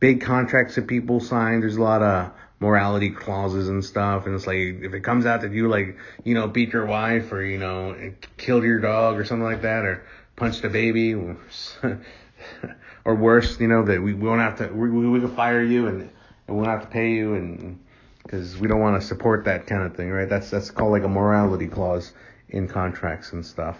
[0.00, 1.60] big contracts that people sign.
[1.60, 4.26] There's a lot of morality clauses and stuff.
[4.26, 7.32] And it's like, if it comes out that you like, you know, beat your wife
[7.32, 10.04] or, you know, killed your dog or something like that, or
[10.36, 11.14] punched a baby,
[13.04, 15.86] or worse, you know, that we, we won't have to, we, we can fire you
[15.86, 16.10] and, and
[16.48, 17.80] we won't have to pay you and,
[18.22, 20.28] because we don't want to support that kind of thing, right?
[20.28, 22.12] That's, that's called like a morality clause
[22.50, 23.78] in contracts and stuff.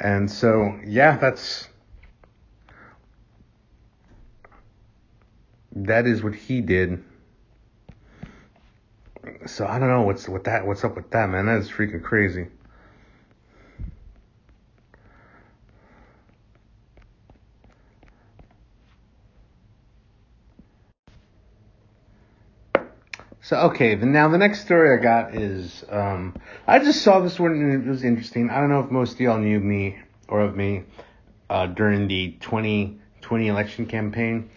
[0.00, 1.68] And so, yeah, that's,
[5.72, 7.04] that is what he did.
[9.46, 10.66] So I don't know what's with that.
[10.66, 11.46] What's up with that, man?
[11.46, 12.46] That is freaking crazy.
[23.50, 26.36] So okay, then now the next story I got is um,
[26.68, 28.48] I just saw this one and it was interesting.
[28.48, 30.84] I don't know if most of y'all knew me or of me
[31.48, 34.50] uh, during the 2020 election campaign.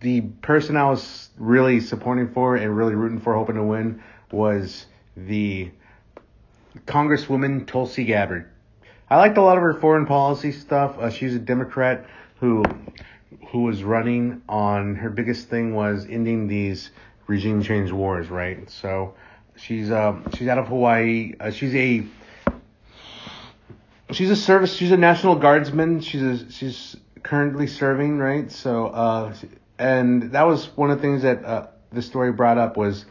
[0.00, 4.86] The person I was really supporting for and really rooting for, hoping to win, was
[5.14, 5.72] the
[6.86, 8.50] Congresswoman Tulsi Gabbard.
[9.10, 10.96] I liked a lot of her foreign policy stuff.
[10.98, 12.06] Uh, she's a Democrat
[12.40, 12.64] who
[13.48, 16.90] who was running on her biggest thing was ending these
[17.26, 18.68] regime change wars, right?
[18.70, 19.14] So
[19.56, 21.34] she's uh she's out of Hawaii.
[21.38, 22.04] Uh, she's a
[24.10, 24.74] she's a service.
[24.74, 26.00] She's a National Guardsman.
[26.00, 28.50] She's a, she's currently serving, right?
[28.50, 29.34] So uh
[29.78, 33.04] and that was one of the things that uh, the story brought up was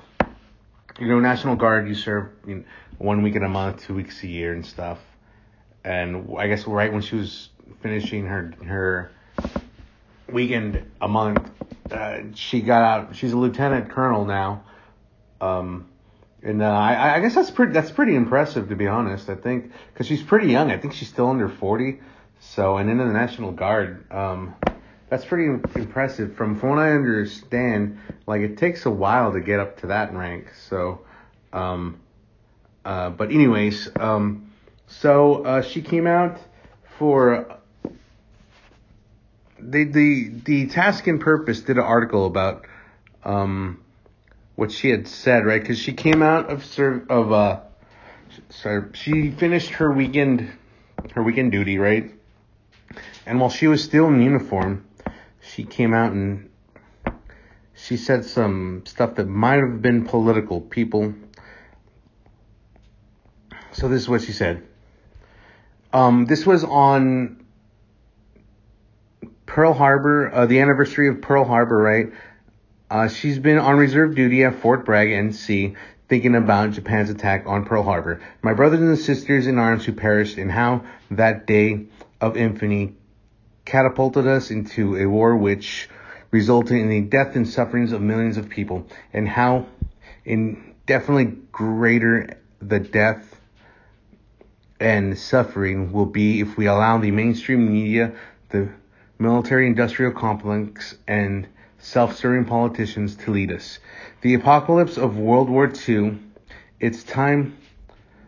[1.00, 2.64] you know National Guard you serve you know,
[2.98, 5.00] one week in a month, two weeks a year and stuff.
[5.84, 7.50] And I guess right when she was
[7.82, 9.12] finishing her her
[10.32, 11.50] weekend a month,
[11.92, 13.16] uh, she got out.
[13.16, 14.64] She's a lieutenant colonel now.
[15.40, 15.88] Um,
[16.44, 19.30] and uh, I, I guess that's pretty that's pretty impressive to be honest.
[19.30, 20.72] I think because she's pretty young.
[20.72, 22.00] I think she's still under forty.
[22.40, 24.12] So and into the National Guard.
[24.12, 24.56] Um,
[25.12, 26.36] that's pretty impressive.
[26.36, 30.14] From, from what I understand, like it takes a while to get up to that
[30.14, 30.48] rank.
[30.70, 31.02] So,
[31.52, 32.00] um,
[32.86, 34.54] uh, but anyways, um,
[34.88, 36.40] so uh, she came out
[36.98, 37.58] for
[39.64, 42.66] the the the task and purpose did an article about
[43.24, 43.82] um
[44.56, 45.62] what she had said right?
[45.62, 47.60] Because she came out of serve of uh
[48.50, 50.52] sorry she finished her weekend
[51.14, 52.12] her weekend duty right?
[53.26, 54.86] And while she was still in uniform
[55.42, 56.50] she came out and
[57.76, 61.14] she said some stuff that might have been political people.
[63.72, 64.64] So this is what she said.
[65.94, 67.41] Um this was on
[69.52, 72.14] Pearl Harbor, uh, the anniversary of Pearl Harbor, right?
[72.90, 75.76] Uh, she's been on reserve duty at Fort Bragg, NC,
[76.08, 78.22] thinking about Japan's attack on Pearl Harbor.
[78.42, 81.88] My brothers and sisters in arms who perished, and how that day
[82.22, 82.96] of infamy
[83.66, 85.90] catapulted us into a war which
[86.32, 89.66] resulted in the death and sufferings of millions of people, and how
[90.24, 93.38] indefinitely greater the death
[94.80, 98.14] and suffering will be if we allow the mainstream media,
[98.48, 98.70] the
[99.22, 103.78] military industrial complex, and self serving politicians to lead us.
[104.22, 106.18] The apocalypse of World War II,
[106.80, 107.56] it's time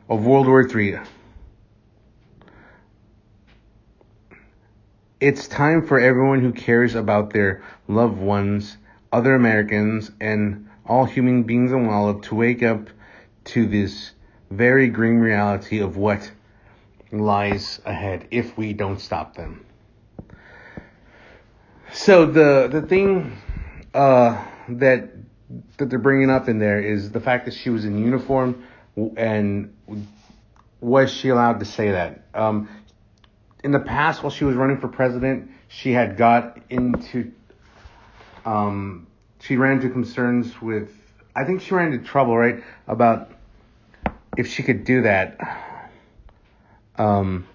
[0.07, 0.99] of World War III.
[5.19, 8.77] It's time for everyone who cares about their loved ones,
[9.11, 12.89] other Americans, and all human beings in Wallop to wake up
[13.45, 14.11] to this
[14.51, 16.31] very grim reality of what
[17.11, 19.65] lies ahead if we don't stop them.
[21.93, 23.37] So the the thing
[23.93, 25.11] uh, that
[25.77, 28.63] that they're bringing up in there is the fact that she was in uniform
[29.15, 29.75] and
[30.81, 32.25] was she allowed to say that?
[32.33, 32.67] Um,
[33.63, 37.31] in the past, while she was running for president, she had got into
[38.43, 39.05] um,
[39.39, 40.89] she ran into concerns with
[41.35, 43.31] I think she ran into trouble right about
[44.35, 45.37] if she could do that.
[46.97, 47.47] Um,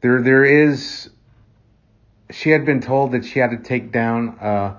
[0.00, 1.10] there there is
[2.32, 4.76] she had been told that she had to take down, uh,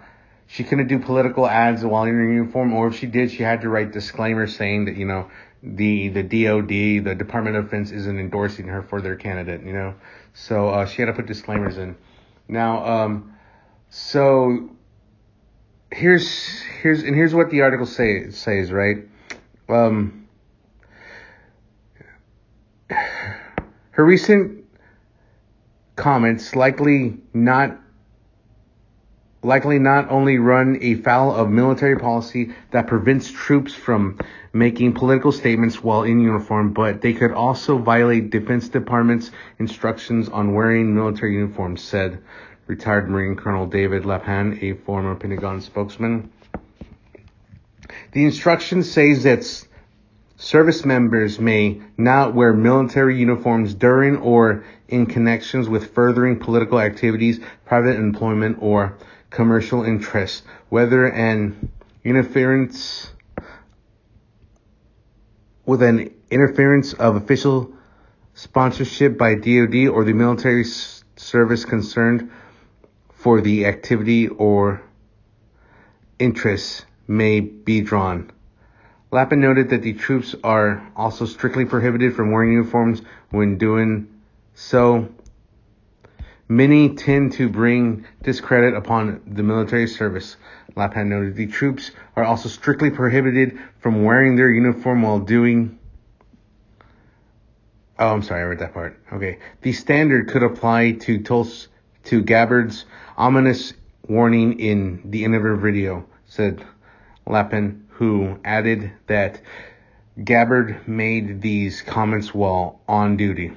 [0.48, 3.62] she couldn't do political ads while in her uniform, or if she did, she had
[3.62, 5.30] to write disclaimers saying that, you know,
[5.62, 9.96] the, the DOD, the Department of Defense isn't endorsing her for their candidate, you know?
[10.34, 11.96] So, uh, she had to put disclaimers in.
[12.48, 13.36] Now, um,
[13.90, 14.70] so
[15.92, 18.98] here's, here's, and here's what the article say, says, right?
[19.70, 20.28] Um,
[22.90, 24.63] her recent
[25.96, 27.80] comments likely not
[29.44, 34.18] likely not only run afoul of military policy that prevents troops from
[34.54, 40.54] making political statements while in uniform, but they could also violate Defense Department's instructions on
[40.54, 42.24] wearing military uniforms, said
[42.68, 46.32] retired Marine Colonel David Lapan, a former Pentagon spokesman.
[48.14, 49.44] The instruction says that
[50.44, 57.40] Service members may not wear military uniforms during or in connections with furthering political activities,
[57.66, 58.96] private employment, or
[59.32, 61.72] commercial interests, whether an
[62.04, 63.10] interference
[65.66, 67.74] with an interference of official
[68.36, 70.64] sponsorship by DoD or the military
[71.16, 72.30] service concerned
[73.16, 74.80] for the activity or
[76.20, 78.32] interests may be drawn.
[79.12, 83.02] Lapan noted that the troops are also strictly prohibited from wearing uniforms
[83.32, 84.13] when doing
[84.54, 85.10] so.
[86.50, 90.36] Many tend to bring discredit upon the military service.
[90.76, 95.80] Lapan noted the troops are also strictly prohibited from wearing their uniform while doing.
[97.98, 99.00] Oh, I'm sorry, I read that part.
[99.14, 99.40] Okay.
[99.62, 101.70] The standard could apply to Tuls-
[102.06, 102.86] to Gabbard's
[103.18, 103.74] ominous
[104.08, 106.64] warning in the end of her video, said
[107.26, 109.40] Lapan who added that
[110.22, 113.54] Gabbard made these comments while on duty.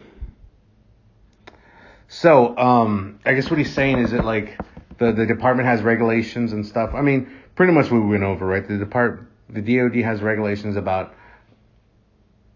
[2.09, 4.59] So, um, I guess what he's saying is that like
[4.99, 6.91] the, the department has regulations and stuff.
[6.95, 8.67] I mean, pretty much what we went over, right?
[8.67, 11.15] The depart the DoD has regulations about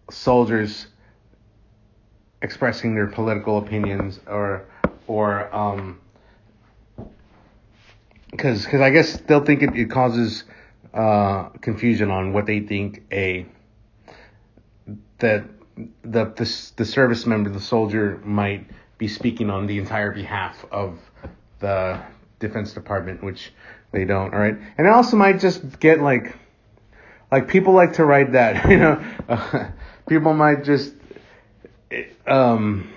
[0.09, 0.87] soldiers
[2.41, 4.65] expressing their political opinions or
[5.07, 5.99] or um
[8.29, 10.43] because because I guess they'll think it, it causes
[10.93, 13.45] uh, confusion on what they think a
[15.19, 15.45] that
[16.03, 18.67] the, the the service member, the soldier, might
[19.01, 20.99] be speaking on the entire behalf of
[21.57, 21.99] the
[22.39, 23.51] Defense Department, which
[23.91, 24.31] they don't.
[24.31, 26.37] All right, and it also might just get like
[27.31, 29.03] like people like to write that, you know,
[30.07, 30.93] people might just
[32.27, 32.93] um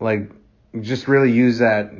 [0.00, 0.32] like
[0.80, 1.92] just really use that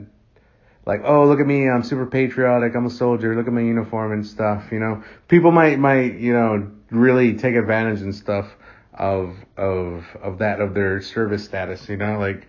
[0.86, 4.10] like, oh, look at me, I'm super patriotic, I'm a soldier, look at my uniform
[4.10, 5.04] and stuff, you know.
[5.28, 8.56] People might might, you know, really take advantage and stuff
[9.00, 12.46] of of of that of their service status, you know, like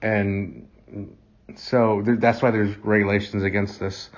[0.00, 0.68] and
[1.56, 4.10] so that's why there's regulations against this.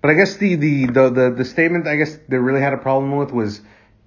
[0.00, 2.78] But I guess the, the, the, the, the statement I guess they really had a
[2.78, 3.60] problem with was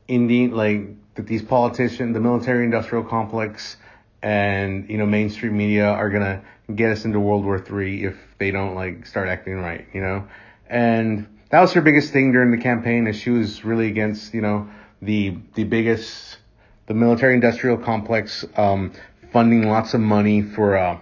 [0.07, 3.75] Indian like that these politicians, the military industrial complex
[4.23, 6.41] and you know mainstream media are gonna
[6.73, 10.25] get us into World War Three if they don't like start acting right, you know.
[10.69, 14.41] And that was her biggest thing during the campaign, is she was really against you
[14.41, 14.69] know
[15.01, 16.37] the the biggest
[16.87, 18.93] the military industrial complex um,
[19.31, 20.97] funding lots of money for uh,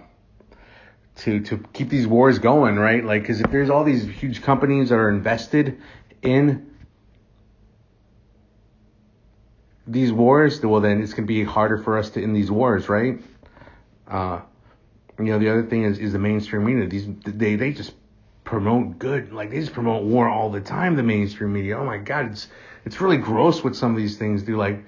[1.16, 3.04] to to keep these wars going, right?
[3.04, 5.80] Like, because if there's all these huge companies that are invested
[6.22, 6.70] in
[9.86, 12.88] these wars, well, then it's going to be harder for us to end these wars,
[12.88, 13.20] right?
[14.08, 14.40] Uh,
[15.18, 16.86] you know, the other thing is, is the mainstream media.
[16.88, 17.92] These, they, they just
[18.46, 21.76] promote good, like they just promote war all the time, the mainstream media.
[21.76, 22.48] Oh my God, it's,
[22.86, 24.56] it's really gross what some of these things do.
[24.56, 24.84] Like,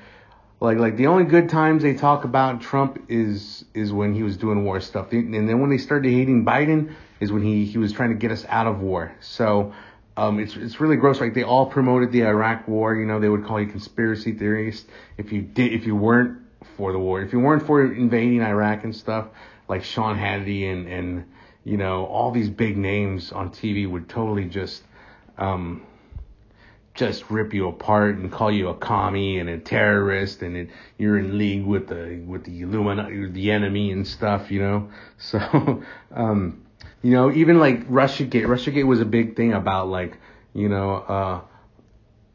[0.60, 4.36] like, like the only good times they talk about Trump is, is when he was
[4.36, 5.12] doing war stuff.
[5.12, 8.30] And then when they started hating Biden is when he, he was trying to get
[8.30, 9.12] us out of war.
[9.20, 9.74] So,
[10.16, 11.20] um, it's it's really gross.
[11.20, 12.96] Like they all promoted the Iraq War.
[12.96, 16.38] You know, they would call you conspiracy theorist if you did if you weren't
[16.76, 17.22] for the war.
[17.22, 19.28] If you weren't for invading Iraq and stuff,
[19.68, 21.24] like Sean Hannity and and
[21.68, 24.82] you know all these big names on TV would totally just
[25.36, 25.82] um,
[26.94, 31.18] just rip you apart and call you a commie and a terrorist and it, you're
[31.18, 34.50] in league with the with the Illuminati, the enemy and stuff.
[34.50, 35.82] You know, so.
[36.14, 36.64] um,
[37.02, 38.46] you know, even like Russiagate.
[38.46, 40.18] Russiagate was a big thing about like,
[40.52, 41.40] you know, uh,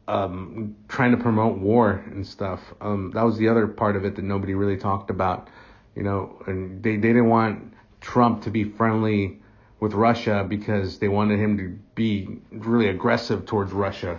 [0.08, 2.60] um, trying to promote war and stuff.
[2.80, 5.48] Um, that was the other part of it that nobody really talked about.
[5.94, 7.73] You know, and they, they didn't want
[8.04, 9.38] Trump to be friendly
[9.80, 14.18] with Russia because they wanted him to be really aggressive towards Russia.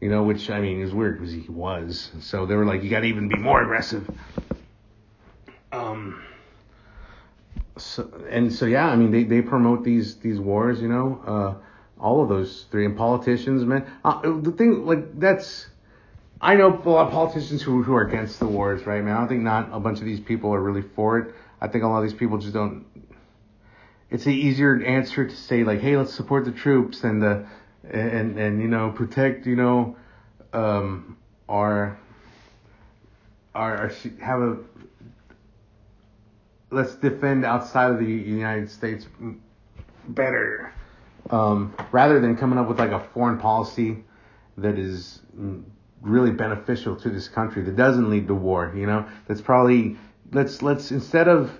[0.00, 2.10] You know, which I mean is weird because he was.
[2.20, 4.08] So they were like, you got to even be more aggressive.
[5.72, 6.22] Um,
[7.76, 12.02] so and so yeah, I mean they, they promote these these wars, you know, uh,
[12.02, 13.86] all of those three and politicians, man.
[14.04, 15.66] Uh, the thing like that's
[16.40, 19.14] I know a lot of politicians who who are against the wars, right, man.
[19.14, 21.34] I don't think not a bunch of these people are really for it.
[21.60, 22.84] I think a lot of these people just don't.
[24.10, 27.46] It's an easier answer to say like, hey, let's support the troops and the
[27.88, 29.96] and and you know protect you know
[30.52, 31.16] um
[31.48, 31.96] our
[33.54, 34.58] our, our have a
[36.70, 39.06] let's defend outside of the United States
[40.08, 40.72] better,
[41.30, 44.04] um, rather than coming up with like a foreign policy
[44.58, 45.20] that is
[46.00, 48.72] really beneficial to this country that doesn't lead to war.
[48.74, 49.96] You know, that's probably
[50.32, 51.50] let's let's instead of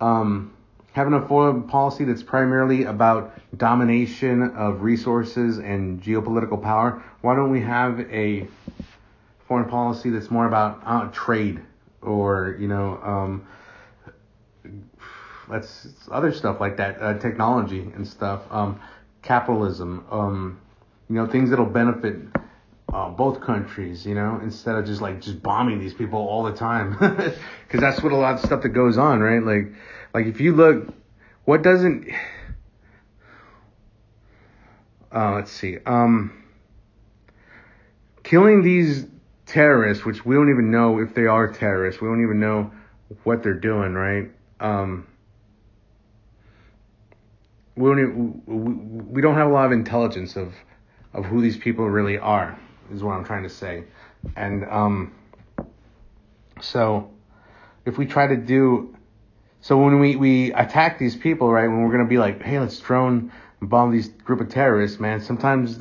[0.00, 0.52] um,
[0.96, 7.50] having a foreign policy that's primarily about domination of resources and geopolitical power, why don't
[7.50, 8.48] we have a
[9.46, 11.60] foreign policy that's more about uh, trade
[12.00, 13.46] or you know um,
[15.48, 18.80] let's other stuff like that, uh, technology and stuff, um,
[19.20, 20.58] capitalism, um,
[21.10, 22.16] you know, things that'll benefit
[22.94, 26.54] uh, both countries, you know, instead of just like just bombing these people all the
[26.54, 29.42] time, because that's what a lot of stuff that goes on, right?
[29.42, 29.74] Like,
[30.16, 30.94] like if you look,
[31.44, 32.08] what doesn't,
[35.14, 36.42] uh, let's see, um,
[38.22, 39.04] killing these
[39.44, 42.70] terrorists, which we don't even know if they are terrorists, we don't even know
[43.24, 44.30] what they're doing, right?
[44.58, 45.06] Um,
[47.76, 50.54] we don't, we don't have a lot of intelligence of
[51.12, 52.58] of who these people really are
[52.90, 53.84] is what I'm trying to say.
[54.34, 55.12] And um
[56.62, 57.10] so
[57.84, 58.95] if we try to do
[59.66, 62.60] so when we we attack these people, right, when we're going to be like, "Hey,
[62.60, 65.76] let's drone bomb these group of terrorists," man, sometimes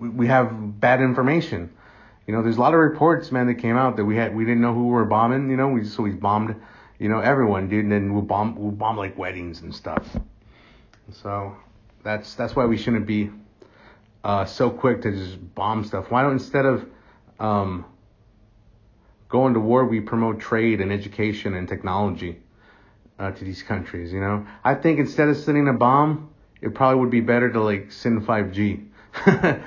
[0.00, 1.68] we have bad information.
[2.26, 4.46] You know, there's a lot of reports, man, that came out that we had we
[4.46, 6.56] didn't know who we were bombing, you know, we so we bombed,
[6.98, 10.08] you know, everyone, dude, and then we'll bomb we'll bomb like weddings and stuff.
[11.12, 11.54] So
[12.02, 13.30] that's that's why we shouldn't be
[14.24, 16.10] uh, so quick to just bomb stuff.
[16.10, 16.88] Why don't instead of
[17.38, 17.84] um,
[19.28, 22.40] going to war, we promote trade and education and technology
[23.18, 24.12] uh, to these countries?
[24.12, 27.60] You know, I think instead of sending a bomb, it probably would be better to
[27.62, 28.86] like send 5G.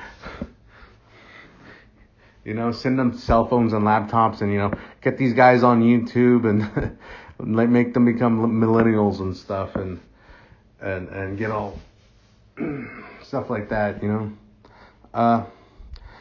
[2.46, 5.84] you know, send them cell phones and laptops, and you know, get these guys on
[5.84, 6.98] YouTube and
[7.58, 10.00] like make them become millennials and stuff, and
[10.82, 11.80] and and get all
[13.24, 14.32] stuff like that, you know.
[15.14, 15.46] Uh,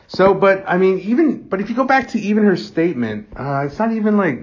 [0.09, 3.65] so, but I mean, even but if you go back to even her statement, uh,
[3.67, 4.41] it's not even like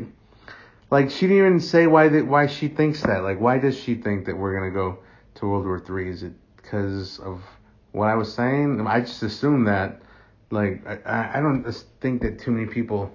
[0.94, 3.24] like she didn't even say why that why she thinks that.
[3.24, 5.00] Like, why does she think that we're gonna go
[5.36, 6.08] to World War Three?
[6.08, 7.42] Is it because of
[7.94, 8.86] what I was saying?
[8.86, 10.04] I just assume that.
[10.52, 11.64] Like, I I don't
[12.00, 13.12] think that too many people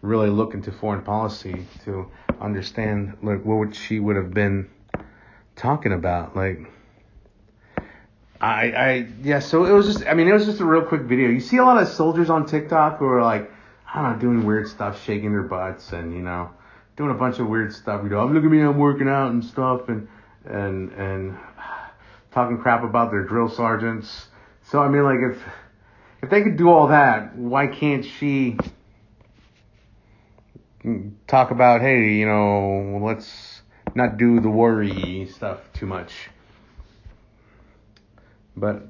[0.00, 2.08] really look into foreign policy to
[2.40, 4.70] understand like what she would have been
[5.56, 6.36] talking about.
[6.36, 6.70] Like,
[8.40, 11.02] I, I, yeah, so it was just, I mean, it was just a real quick
[11.02, 11.30] video.
[11.30, 13.50] You see a lot of soldiers on TikTok who are like,
[13.92, 16.50] I don't know, doing weird stuff, shaking their butts and, you know,
[16.98, 18.02] doing a bunch of weird stuff.
[18.02, 20.06] You know, look at me, I'm working out and stuff and,
[20.44, 21.38] and, and
[22.32, 24.28] talking crap about their drill sergeants.
[24.70, 25.42] So, I mean, like, if,
[26.22, 28.58] if they could do all that, why can't she
[31.26, 33.58] talk about, hey, you know, let's,
[33.94, 36.12] not do the worry stuff too much.
[38.56, 38.86] But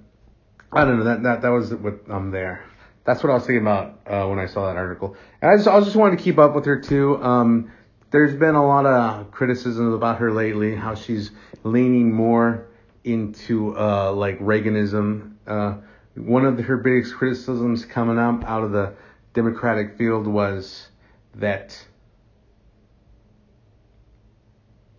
[0.72, 2.64] I don't know that that that was what I'm um, there.
[3.04, 5.16] That's what I was thinking about uh, when I saw that article.
[5.40, 7.22] And I just I just wanted to keep up with her too.
[7.22, 7.72] Um,
[8.10, 11.30] there's been a lot of criticism about her lately, how she's
[11.64, 12.66] leaning more
[13.04, 15.34] into uh, like Reaganism.
[15.46, 15.76] Uh,
[16.14, 18.94] one of the, her biggest criticisms coming up out of the
[19.34, 20.88] Democratic field was
[21.34, 21.86] that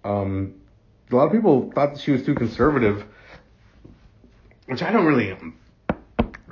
[0.04, 0.56] Um,
[1.12, 3.06] a lot of people thought that she was too conservative,
[4.66, 5.36] which I don't really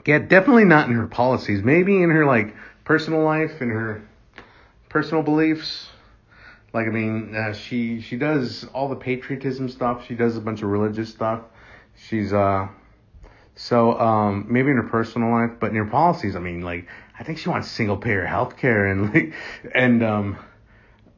[0.03, 0.30] get.
[0.30, 1.64] Definitely not in her policies.
[1.64, 4.08] Maybe in her like personal life and her
[4.89, 5.89] personal beliefs.
[6.74, 10.05] Like I mean, uh, she she does all the patriotism stuff.
[10.05, 11.41] She does a bunch of religious stuff.
[11.95, 12.68] She's uh
[13.55, 16.88] so um maybe in her personal life, but in her policies, I mean, like
[17.18, 19.34] I think she wants single payer health care and like
[19.74, 20.38] and um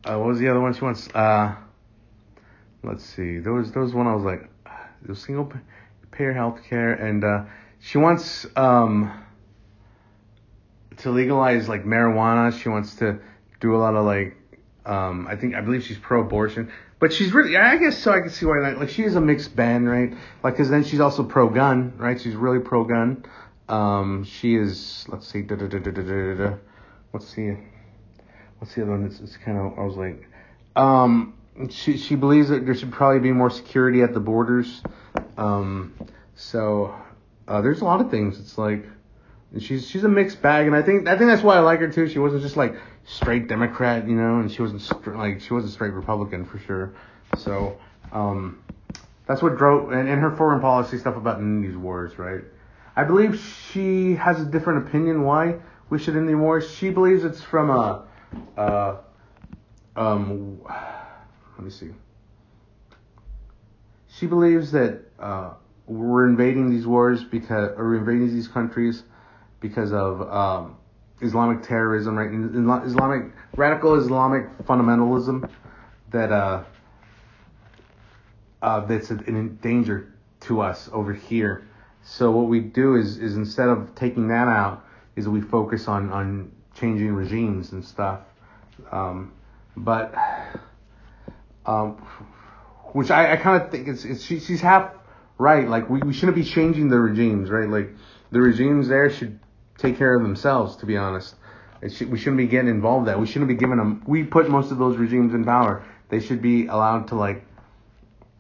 [0.06, 1.10] uh, what was the other one she wants?
[1.14, 1.56] Uh
[2.84, 3.40] let's see.
[3.40, 4.50] There was there was one I was like,
[5.02, 5.52] the single
[6.12, 7.46] payer health care, and uh,
[7.80, 9.12] she wants um,
[10.98, 12.58] to legalize like marijuana.
[12.58, 13.20] She wants to
[13.60, 14.36] do a lot of like,
[14.86, 18.12] um, I think I believe she's pro-abortion, but she's really, I guess so.
[18.12, 18.72] I can see why.
[18.72, 20.14] Like she is a mixed band, right?
[20.44, 22.20] Like, cause then she's also pro-gun, right?
[22.20, 23.26] She's really pro-gun.
[23.68, 25.06] Um, she is.
[25.08, 25.42] Let's see.
[25.44, 26.56] Da, da, da, da, da, da, da.
[27.12, 27.58] What's the
[28.58, 29.06] what's the other one?
[29.06, 29.78] It's, it's kind of.
[29.78, 30.28] I was like,
[30.76, 31.36] um,
[31.70, 34.82] she she believes that there should probably be more security at the borders.
[35.38, 35.94] Um,
[36.36, 36.96] so
[37.48, 38.40] uh, there's a lot of things.
[38.40, 38.86] It's like
[39.60, 41.90] she's she's a mixed bag, and I think I think that's why I like her
[41.90, 42.08] too.
[42.08, 42.76] She wasn't just like
[43.06, 46.94] straight Democrat, you know, and she wasn't like she wasn't straight Republican for sure.
[47.38, 47.78] So
[48.12, 48.64] um,
[49.28, 52.42] that's what drove and, and her foreign policy stuff about ending these wars, right?
[52.96, 53.40] I believe
[53.72, 56.70] she has a different opinion why we should end the wars.
[56.70, 58.06] She believes it's from a,
[58.58, 58.98] uh,
[59.96, 61.92] um, let me see.
[64.08, 65.54] She believes that uh,
[65.88, 69.04] we're invading these wars because, or invading these countries
[69.62, 70.76] because of um,
[71.22, 72.30] Islamic terrorism, right?
[72.86, 75.50] Islamic radical Islamic fundamentalism
[76.12, 76.64] that uh,
[78.62, 81.68] uh, that's in danger to us over here.
[82.04, 86.12] So what we do is is instead of taking that out, is we focus on
[86.12, 88.22] on changing regimes and stuff.
[88.92, 89.34] Um,
[89.76, 90.16] but
[91.66, 91.92] um,
[92.94, 94.92] which I, I kind of think it's, it's she, she's half
[95.38, 95.68] right.
[95.68, 97.70] Like we, we shouldn't be changing the regimes, right?
[97.70, 97.90] Like
[98.32, 99.40] the regimes there should
[99.80, 100.76] take care of themselves.
[100.78, 101.36] To be honest,
[101.88, 103.08] should, we shouldn't be getting involved.
[103.08, 104.04] That we shouldn't be giving them.
[104.06, 105.84] We put most of those regimes in power.
[106.10, 107.46] They should be allowed to like.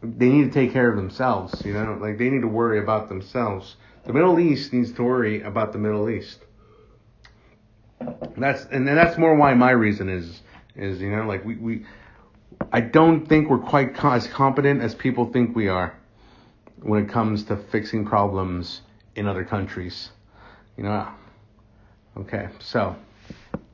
[0.01, 1.65] They need to take care of themselves.
[1.65, 3.75] You know, like they need to worry about themselves.
[4.05, 6.39] The Middle East needs to worry about the Middle East.
[8.37, 10.41] That's and that's more why my reason is
[10.75, 11.85] is you know like we we
[12.71, 15.93] I don't think we're quite co- as competent as people think we are
[16.81, 18.81] when it comes to fixing problems
[19.15, 20.09] in other countries.
[20.77, 21.07] You know.
[22.19, 22.95] Okay, so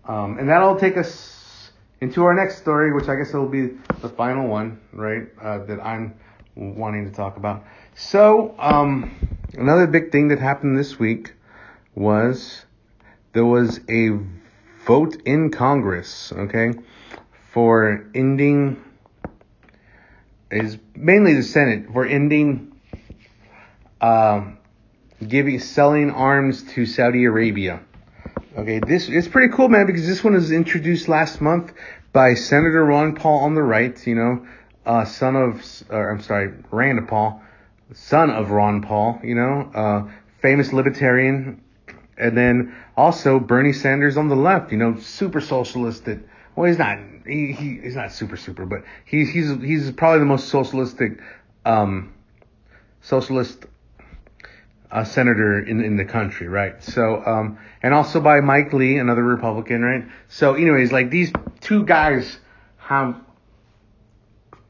[0.06, 1.72] um, and that'll take us
[2.02, 3.72] into our next story, which I guess will be
[4.02, 5.28] the final one, right?
[5.42, 6.16] Uh, that I'm
[6.56, 7.64] wanting to talk about.
[7.96, 9.16] So um,
[9.54, 11.34] another big thing that happened this week
[11.96, 12.66] was
[13.34, 14.10] there was a
[14.86, 16.32] vote in Congress.
[16.32, 16.74] Okay
[17.56, 18.84] for ending
[20.52, 22.76] is mainly the Senate for ending
[24.02, 24.58] um,
[25.26, 27.80] giving selling arms to Saudi Arabia.
[28.58, 31.74] Okay, this is pretty cool, man, because this one was introduced last month
[32.14, 34.08] by Senator Ron Paul on the right.
[34.08, 34.48] You know,
[34.86, 37.44] uh, son of, or I'm sorry, Rand Paul,
[37.94, 39.20] son of Ron Paul.
[39.26, 41.62] You know, uh, famous libertarian,
[42.18, 44.72] and then also Bernie Sanders on the left.
[44.72, 46.20] You know, super socialist that
[46.56, 46.98] well, he's not.
[47.28, 51.20] He, he he's not super super, but he's he's he's probably the most socialistic,
[51.66, 52.14] um,
[53.02, 53.66] socialist
[54.92, 56.82] uh, senator in in the country, right?
[56.84, 60.06] So um, and also by Mike Lee, another Republican, right?
[60.28, 61.32] So anyways, like these
[61.62, 62.38] two guys
[62.78, 63.20] have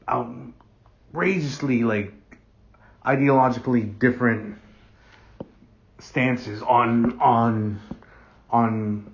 [0.08, 2.12] outrageously like
[3.04, 4.58] ideologically different
[5.98, 7.80] stances on on
[8.50, 9.12] on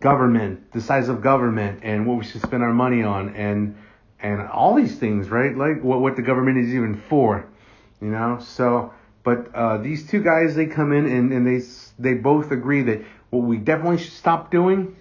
[0.00, 3.76] government, the size of government, and what we should spend our money on, and
[4.20, 5.56] and all these things, right?
[5.56, 7.46] Like what what the government is even for,
[8.00, 8.38] you know.
[8.40, 8.92] So,
[9.24, 11.64] but uh, these two guys, they come in and and they
[11.98, 14.96] they both agree that what we definitely should stop doing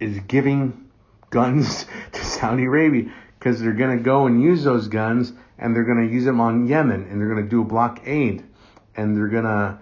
[0.00, 0.88] is giving
[1.30, 6.06] guns to Saudi Arabia because they're gonna go and use those guns and they're gonna
[6.06, 8.44] use them on Yemen and they're gonna do a blockade
[8.96, 9.80] and they're gonna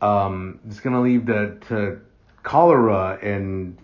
[0.00, 2.00] um, it's gonna lead to, to
[2.42, 3.78] cholera and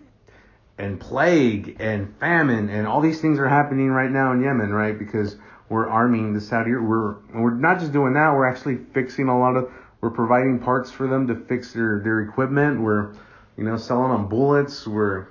[0.77, 4.97] and plague and famine and all these things are happening right now in Yemen, right?
[4.97, 5.35] Because
[5.71, 6.71] we're arming the Saudi.
[6.71, 8.33] We're we're not just doing that.
[8.33, 9.71] We're actually fixing a lot of.
[10.01, 12.81] We're providing parts for them to fix their their equipment.
[12.81, 13.13] We're
[13.57, 14.85] you know selling them bullets.
[14.85, 15.27] We're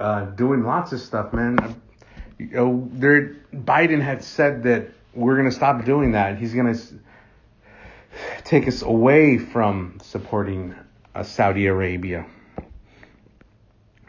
[0.00, 1.80] uh, doing lots of stuff, man.
[2.38, 6.38] You know, there Biden had said that we're gonna stop doing that.
[6.38, 6.76] He's gonna
[8.42, 10.74] take us away from supporting
[11.14, 12.26] uh, Saudi Arabia,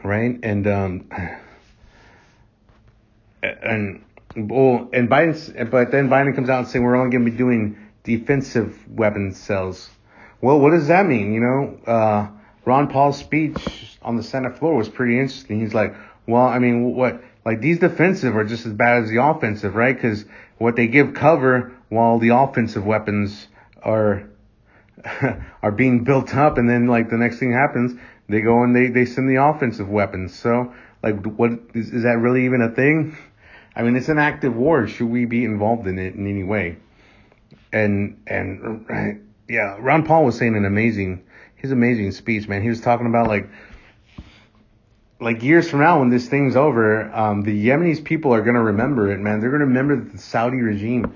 [0.04, 0.39] right?
[0.41, 1.12] And um,
[3.43, 4.04] and
[4.36, 7.38] well, and Biden, but then Biden comes out and saying we're only going to be
[7.38, 9.89] doing defensive weapons sales.
[10.41, 11.34] Well, what does that mean?
[11.34, 12.28] You know, uh,
[12.65, 15.59] Ron Paul's speech on the Senate floor was pretty interesting.
[15.61, 15.95] He's like,
[16.28, 19.95] well, I mean, what, like these defensive are just as bad as the offensive, right?
[19.95, 20.25] Because
[20.57, 23.47] what they give cover while the offensive weapons
[23.82, 24.28] are
[25.61, 28.88] are being built up, and then like the next thing happens, they go and they
[28.88, 30.38] they send the offensive weapons.
[30.38, 33.17] So like, what is, is that really even a thing?
[33.78, 34.88] I mean, it's an active war.
[34.88, 36.78] Should we be involved in it in any way?
[37.71, 41.23] And and yeah, Ron Paul was saying an amazing,
[41.55, 42.63] his amazing speech, man.
[42.63, 43.47] He was talking about like
[45.19, 49.11] like years from now when this thing's over, um, the Yemenis people are gonna remember
[49.11, 49.39] it, man.
[49.39, 51.13] They're gonna remember that the Saudi regime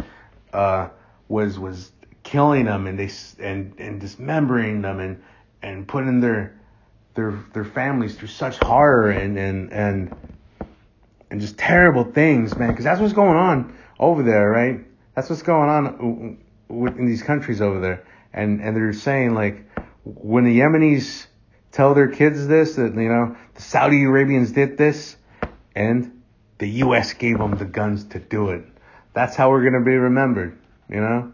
[0.54, 0.90] uh,
[1.30, 1.92] was was
[2.22, 3.10] killing them and they
[3.40, 5.24] and and dismembering them and
[5.64, 6.60] and putting their
[7.16, 10.16] their their families through such horror and and and
[11.32, 12.70] and just terrible things, man.
[12.70, 14.82] Because that's what's going on over there, right?
[15.16, 16.38] That's what's going on
[16.70, 18.06] in these countries over there.
[18.34, 19.66] And and they're saying like
[20.04, 21.26] when the Yemenis
[21.72, 25.16] tell their kids this that you know the Saudi Arabians did this
[25.74, 26.22] and
[26.58, 27.14] the U.S.
[27.14, 28.64] gave them the guns to do it.
[29.14, 30.60] That's how we're gonna be remembered,
[30.90, 31.34] you know.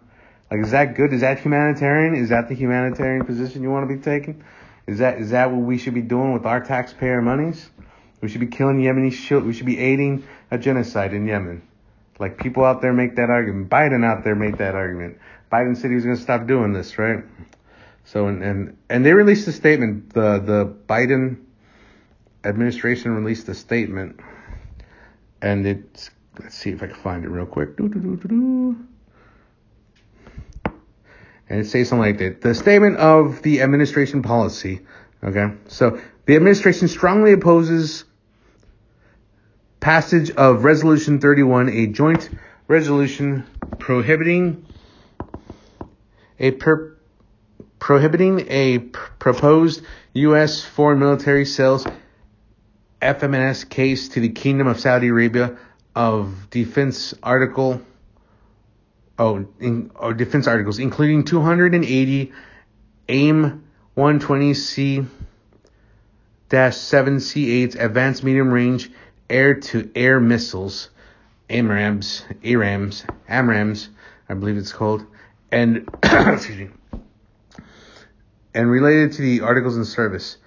[0.49, 1.11] Like, is that good?
[1.11, 2.15] Is that humanitarian?
[2.15, 4.43] Is that the humanitarian position you want to be taking?
[4.85, 7.69] Is that is that what we should be doing with our taxpayer monies?
[8.27, 9.47] We should be killing Yemeni children.
[9.47, 11.61] We should be aiding a genocide in Yemen.
[12.19, 13.69] Like people out there make that argument.
[13.69, 15.19] Biden out there made that argument.
[15.49, 17.23] Biden said he was going to stop doing this, right?
[18.03, 20.13] So and and and they released a statement.
[20.13, 21.37] The the Biden
[22.43, 24.19] administration released a statement,
[25.41, 27.79] and it's let's see if I can find it real quick.
[27.79, 28.75] And
[31.47, 32.41] it says something like that.
[32.41, 34.81] The statement of the administration policy.
[35.23, 35.53] Okay.
[35.69, 38.03] So the administration strongly opposes
[39.79, 42.29] passage of Resolution 31, a joint
[42.67, 43.45] resolution
[43.79, 44.65] prohibiting
[46.39, 46.97] a per,
[47.79, 49.81] prohibiting a pr- proposed
[50.13, 50.63] U.S.
[50.63, 51.85] foreign military sales
[53.01, 55.57] FMS case to the Kingdom of Saudi Arabia
[55.95, 57.81] of defense article
[59.17, 62.31] oh, in, oh defense articles including 280
[63.09, 63.63] AIM
[63.95, 65.07] 120C
[66.49, 68.91] 7C8 advanced medium range
[69.29, 70.89] air to air missiles
[71.49, 73.89] AMRAMs ARAMs AMRAMs
[74.29, 75.05] I believe it's called
[75.51, 76.69] and excuse me
[78.53, 80.37] and related to the articles in service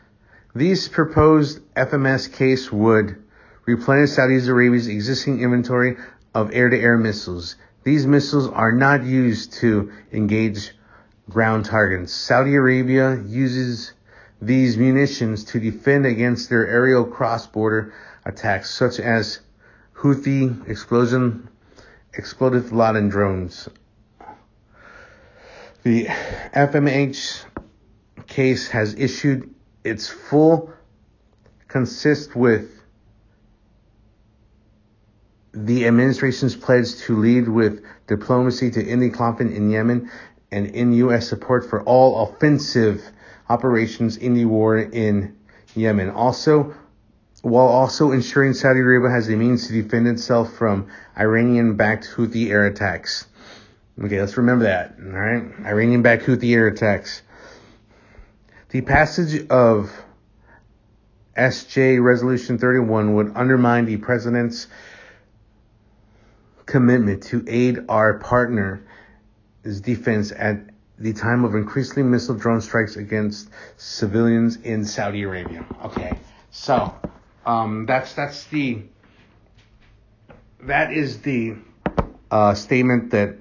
[0.54, 3.22] these proposed FMS case would
[3.66, 5.96] replenish Saudi Arabia's existing inventory
[6.34, 7.54] of air-to-air missiles.
[7.84, 10.72] These missiles are not used to engage
[11.28, 12.12] ground targets.
[12.12, 13.92] Saudi Arabia uses
[14.42, 17.94] these munitions to defend against their aerial cross-border
[18.24, 19.40] attacks, such as
[19.94, 21.48] Houthi explosion,
[22.14, 23.68] exploded Laden drones.
[25.82, 27.44] The FMH
[28.26, 29.54] case has issued
[29.84, 30.72] its full
[31.68, 32.70] consist with
[35.52, 40.10] the administration's pledge to lead with diplomacy to end the conflict in Yemen
[40.52, 41.28] and in U.S.
[41.28, 43.02] support for all offensive
[43.48, 45.36] operations in the war in
[45.74, 46.10] Yemen.
[46.10, 46.74] Also,
[47.42, 50.88] while also ensuring Saudi Arabia has the means to defend itself from
[51.18, 53.26] Iranian-backed Houthi air attacks.
[54.02, 54.96] Okay, let's remember that.
[54.98, 57.22] All right, Iranian-backed Houthi air attacks.
[58.70, 59.90] The passage of
[61.36, 64.66] SJ Resolution 31 would undermine the president's
[66.66, 68.80] commitment to aid our partner's
[69.80, 70.58] defense at
[70.98, 75.64] the time of increasingly missile drone strikes against civilians in Saudi Arabia.
[75.84, 76.18] Okay,
[76.50, 76.94] so
[77.46, 78.82] um, that's that's the
[80.62, 81.56] that is the
[82.30, 83.36] uh, statement that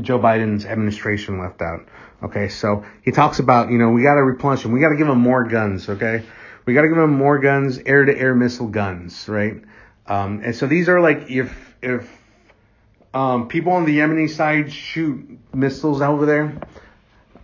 [0.00, 1.86] Joe Biden's administration left out.
[2.22, 4.72] Okay, so he talks about, you know, we got to replenish them.
[4.72, 6.24] We got to give them more guns, okay?
[6.64, 9.62] We got to give them more guns, air to air missile guns, right?
[10.06, 12.10] Um, and so these are like, if, if,
[13.12, 16.60] um, people on the Yemeni side shoot missiles over there,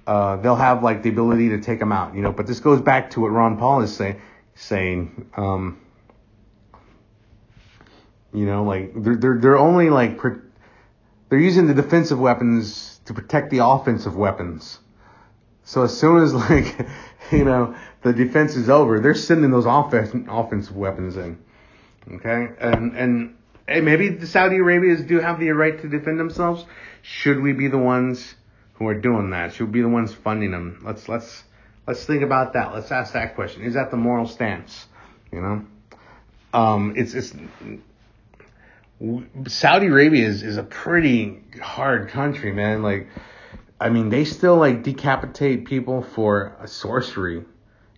[0.06, 2.80] uh, they'll have like the ability to take them out, you know, but this goes
[2.80, 4.20] back to what Ron Paul is say,
[4.62, 5.80] saying, um,
[8.32, 10.20] you know, like they're, they're, they're only like,
[11.28, 14.78] they're using the defensive weapons to protect the offensive weapons.
[15.64, 16.86] So as soon as like,
[17.30, 21.38] you know, the defense is over, they're sending those offense, offensive weapons in.
[22.14, 22.48] Okay?
[22.60, 23.36] And, and,
[23.66, 26.64] hey, maybe the Saudi Arabians do have the right to defend themselves.
[27.02, 28.34] Should we be the ones
[28.74, 29.54] who are doing that?
[29.54, 30.82] Should we be the ones funding them?
[30.84, 31.44] Let's, let's,
[31.86, 32.72] let's think about that.
[32.72, 33.62] Let's ask that question.
[33.62, 34.86] Is that the moral stance?
[35.32, 35.66] You know?
[36.52, 37.34] Um, it's, it's,
[39.48, 42.82] Saudi Arabia is, is a pretty hard country, man.
[42.82, 43.08] Like,
[43.80, 47.44] I mean, they still like decapitate people for sorcery.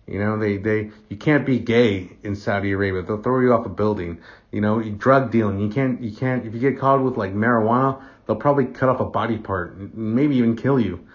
[0.07, 3.01] You know, they, they, you can't be gay in Saudi Arabia.
[3.01, 4.19] They'll throw you off a building.
[4.51, 5.59] You know, drug dealing.
[5.59, 8.99] You can't, you can't, if you get caught with like marijuana, they'll probably cut off
[8.99, 11.07] a body part, maybe even kill you.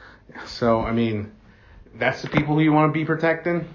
[0.46, 1.32] So, I mean,
[1.98, 3.68] that's the people who you want to be protecting.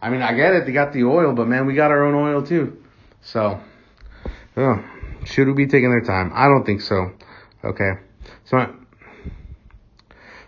[0.00, 0.66] I mean, I get it.
[0.66, 2.82] They got the oil, but man, we got our own oil too.
[3.22, 3.60] So,
[4.56, 4.82] yeah.
[5.24, 6.30] Should we be taking their time?
[6.34, 7.12] I don't think so.
[7.64, 7.92] Okay.
[8.44, 8.74] So,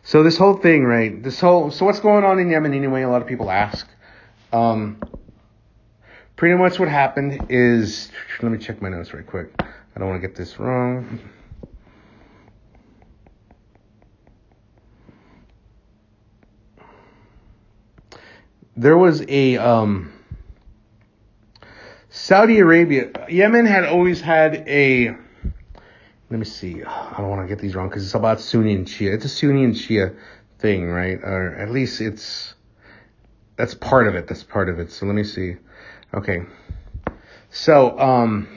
[0.02, 1.22] so this whole thing, right?
[1.22, 3.02] This whole, so what's going on in Yemen anyway?
[3.02, 3.88] A lot of people ask.
[4.52, 5.00] Um,
[6.36, 8.10] pretty much what happened is,
[8.42, 9.50] let me check my notes right quick.
[9.58, 11.18] I don't want to get this wrong.
[18.76, 20.12] There was a, um,
[22.16, 25.08] Saudi Arabia, Yemen had always had a.
[26.28, 26.82] Let me see.
[26.82, 29.14] I don't want to get these wrong because it's about Sunni and Shia.
[29.14, 30.16] It's a Sunni and Shia
[30.58, 31.18] thing, right?
[31.22, 32.54] Or at least it's
[33.56, 34.26] that's part of it.
[34.28, 34.90] That's part of it.
[34.90, 35.56] So let me see.
[36.14, 36.42] Okay.
[37.50, 38.48] So um,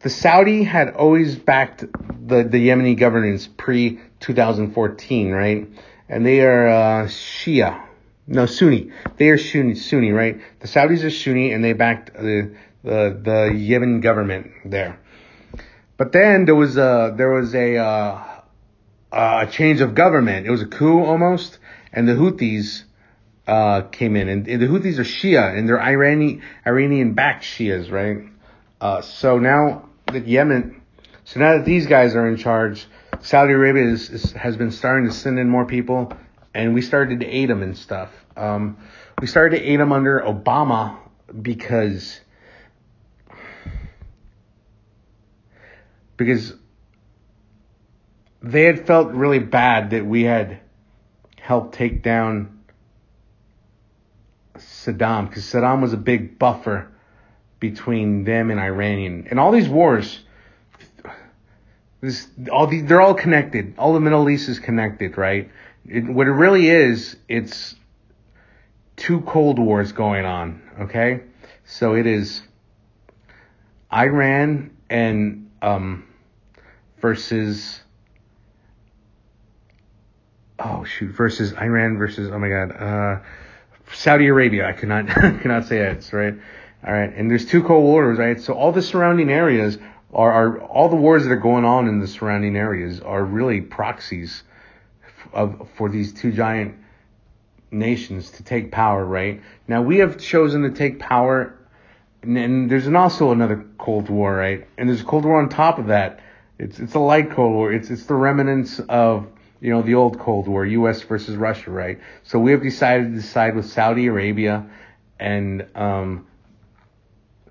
[0.00, 5.68] the Saudi had always backed the the Yemeni governance pre 2014, right?
[6.08, 7.87] And they are uh, Shia,
[8.28, 8.90] no, Sunni.
[9.16, 10.38] They are Sunni, Sunni, right?
[10.60, 12.54] The Saudis are Sunni, and they backed the
[12.84, 15.00] the, the Yemen government there.
[15.96, 18.40] But then there was a there was a uh,
[19.10, 20.46] a change of government.
[20.46, 21.58] It was a coup almost,
[21.92, 22.84] and the Houthis
[23.46, 27.90] uh, came in, and, and, the Houthis are Shia, and they're Iranian Iranian backed Shias,
[27.90, 28.18] right?
[28.78, 30.82] Uh, so now that Yemen,
[31.24, 32.86] so now that these guys are in charge,
[33.22, 36.12] Saudi Arabia is, is, has been starting to send in more people,
[36.58, 38.10] and we started to aid them and stuff.
[38.36, 38.78] Um,
[39.20, 40.98] we started to aid them under Obama
[41.40, 42.20] because
[46.16, 46.52] because
[48.42, 50.58] they had felt really bad that we had
[51.40, 52.58] helped take down
[54.56, 56.90] Saddam because Saddam was a big buffer
[57.60, 60.18] between them and Iranian and all these wars.
[62.00, 63.74] This all the, they're all connected.
[63.78, 65.50] All the Middle East is connected, right?
[65.86, 67.74] It, what it really is, it's
[68.96, 70.62] two Cold Wars going on.
[70.80, 71.22] Okay,
[71.64, 72.42] so it is
[73.92, 76.06] Iran and um,
[76.98, 77.80] versus
[80.58, 83.20] oh shoot versus Iran versus oh my god uh,
[83.92, 84.68] Saudi Arabia.
[84.68, 85.06] I cannot
[85.40, 86.12] cannot say it.
[86.12, 86.34] Right.
[86.86, 87.12] All right.
[87.14, 88.40] And there's two Cold Wars, right?
[88.40, 89.78] So all the surrounding areas
[90.12, 93.60] are, are all the wars that are going on in the surrounding areas are really
[93.60, 94.42] proxies
[95.32, 96.76] of for these two giant
[97.70, 99.42] nations to take power, right?
[99.66, 101.54] Now we have chosen to take power
[102.22, 104.66] and, and there's an also another Cold War, right?
[104.76, 106.20] And there's a Cold War on top of that.
[106.58, 107.72] It's it's a light Cold War.
[107.72, 109.28] It's it's the remnants of
[109.60, 111.02] you know, the old Cold War, U.S.
[111.02, 111.98] versus Russia, right?
[112.22, 114.66] So we have decided to side with Saudi Arabia,
[115.18, 116.26] and um,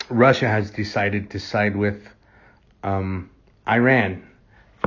[0.09, 2.07] Russia has decided to side with
[2.84, 3.30] um,
[3.67, 4.26] Iran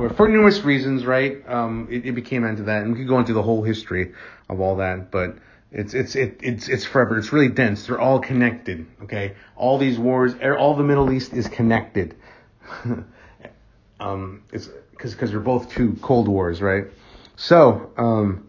[0.09, 1.47] for, numerous reasons, right?
[1.47, 4.13] Um, it, it became into that, and we could go into the whole history
[4.49, 5.37] of all that, but
[5.71, 7.17] it's it's it, it's it's forever.
[7.17, 7.87] It's really dense.
[7.87, 8.85] They're all connected.
[9.03, 12.15] Okay, all these wars, er, all the Middle East is connected.
[13.99, 16.85] um, it's because because they're both two Cold Wars, right?
[17.37, 18.47] So, um,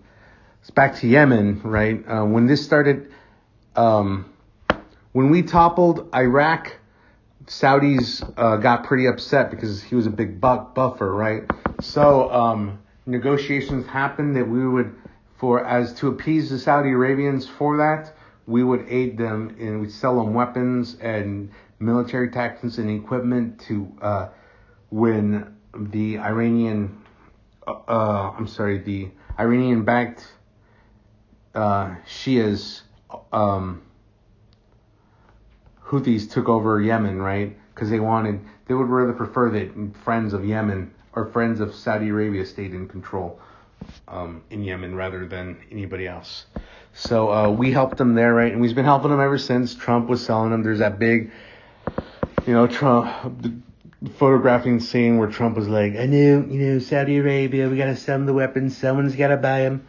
[0.61, 2.03] it's back to Yemen, right?
[2.07, 3.13] Uh, when this started,
[3.77, 4.33] um,
[5.13, 6.77] when we toppled Iraq,
[7.47, 11.45] Saudis uh, got pretty upset because he was a big buck buffer, right?
[11.81, 14.95] So um, negotiations happened that we would,
[15.39, 18.15] for as to appease the Saudi Arabians for that,
[18.47, 23.93] we would aid them and we'd sell them weapons and military tactics and equipment to
[24.01, 24.29] uh,
[24.91, 27.03] when the Iranian
[27.67, 30.27] uh, uh, I'm sorry, the Iranian-backed
[31.55, 32.83] uh, Shias,
[33.33, 33.83] um,
[35.93, 37.55] Houthis took over Yemen, right?
[37.75, 42.09] Because they wanted, they would rather prefer that friends of Yemen or friends of Saudi
[42.09, 43.39] Arabia stayed in control
[44.09, 46.47] um, in Yemen rather than anybody else.
[46.95, 48.53] So uh, we helped them there, right?
[48.53, 49.75] And we've been helping them ever since.
[49.75, 50.63] Trump was selling them.
[50.63, 51.31] There's that big,
[52.47, 53.61] you know, Trump
[54.17, 58.19] photographing scene where Trump was like, I knew, you know, Saudi Arabia, we gotta sell
[58.19, 59.87] them the weapons, someone's gotta buy them.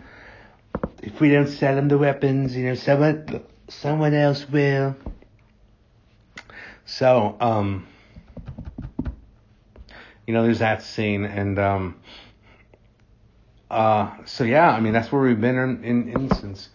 [1.02, 4.96] If we don't sell them the weapons, you know, someone, someone else will.
[6.86, 7.88] So, um,
[10.28, 11.96] you know, there's that scene, and, um,
[13.72, 16.70] uh, so yeah, I mean, that's where we've been in, in, in since,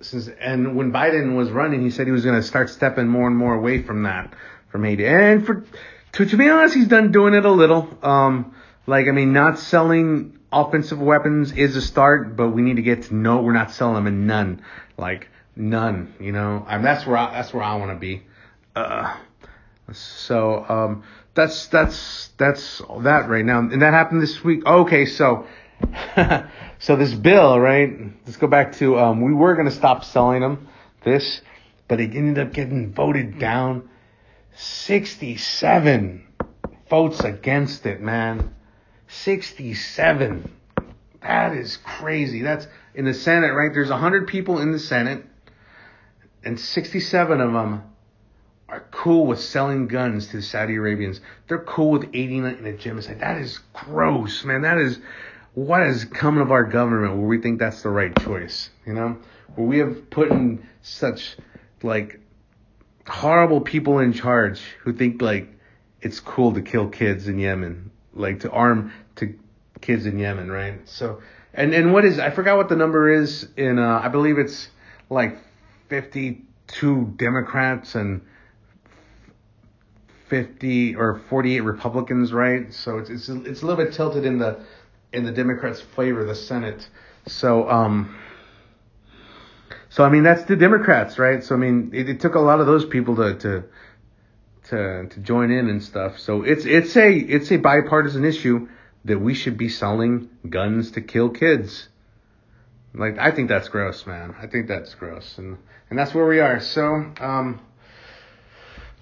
[0.00, 3.36] since, and when Biden was running, he said he was gonna start stepping more and
[3.36, 4.32] more away from that,
[4.68, 5.06] from Haiti.
[5.06, 5.64] And for,
[6.12, 7.88] to, to be honest, he's done doing it a little.
[8.02, 8.54] Um,
[8.86, 13.04] like, I mean, not selling offensive weapons is a start, but we need to get
[13.04, 14.62] to know we're not selling them in none.
[14.96, 16.64] Like, none, you know?
[16.68, 18.22] I mean, that's where I, that's where I want to be.
[18.74, 19.16] Uh,
[19.92, 21.04] so, um,
[21.34, 23.58] that's, that's, that's that right now.
[23.58, 24.66] And that happened this week.
[24.66, 25.46] Okay, so,
[26.78, 27.92] so this bill, right?
[28.24, 30.68] Let's go back to, um, we were to stop selling them,
[31.04, 31.40] this,
[31.88, 33.88] but it ended up getting voted down
[34.56, 36.26] 67
[36.88, 38.54] votes against it, man.
[39.08, 40.50] 67.
[41.20, 42.42] That is crazy.
[42.42, 43.72] That's in the Senate, right?
[43.72, 45.24] There's 100 people in the Senate,
[46.44, 47.82] and 67 of them
[48.74, 51.20] are cool with selling guns to the Saudi Arabians.
[51.46, 53.20] They're cool with aiding in a genocide.
[53.20, 54.62] That is gross, man.
[54.62, 54.98] That is
[55.54, 59.18] what is coming of our government where we think that's the right choice, you know?
[59.54, 61.36] Where we have put in such
[61.84, 62.18] like
[63.06, 65.48] horrible people in charge who think like
[66.00, 69.38] it's cool to kill kids in Yemen, like to arm to
[69.82, 70.80] kids in Yemen, right?
[70.88, 71.22] So,
[71.52, 74.68] and and what is I forgot what the number is in uh, I believe it's
[75.08, 75.38] like
[75.90, 78.22] 52 Democrats and
[80.28, 82.72] 50 or 48 Republicans, right?
[82.72, 84.60] So it's it's it's a little bit tilted in the
[85.12, 86.88] in the Democrats' favor, the Senate.
[87.26, 88.16] So um
[89.94, 91.44] so I mean, that's the Democrats, right?
[91.44, 93.64] So I mean, it, it took a lot of those people to to
[94.70, 96.18] to to join in and stuff.
[96.18, 98.68] So it's it's a it's a bipartisan issue
[99.04, 101.88] that we should be selling guns to kill kids.
[102.92, 104.34] Like I think that's gross, man.
[104.40, 105.58] I think that's gross, and
[105.90, 106.58] and that's where we are.
[106.60, 107.60] So um,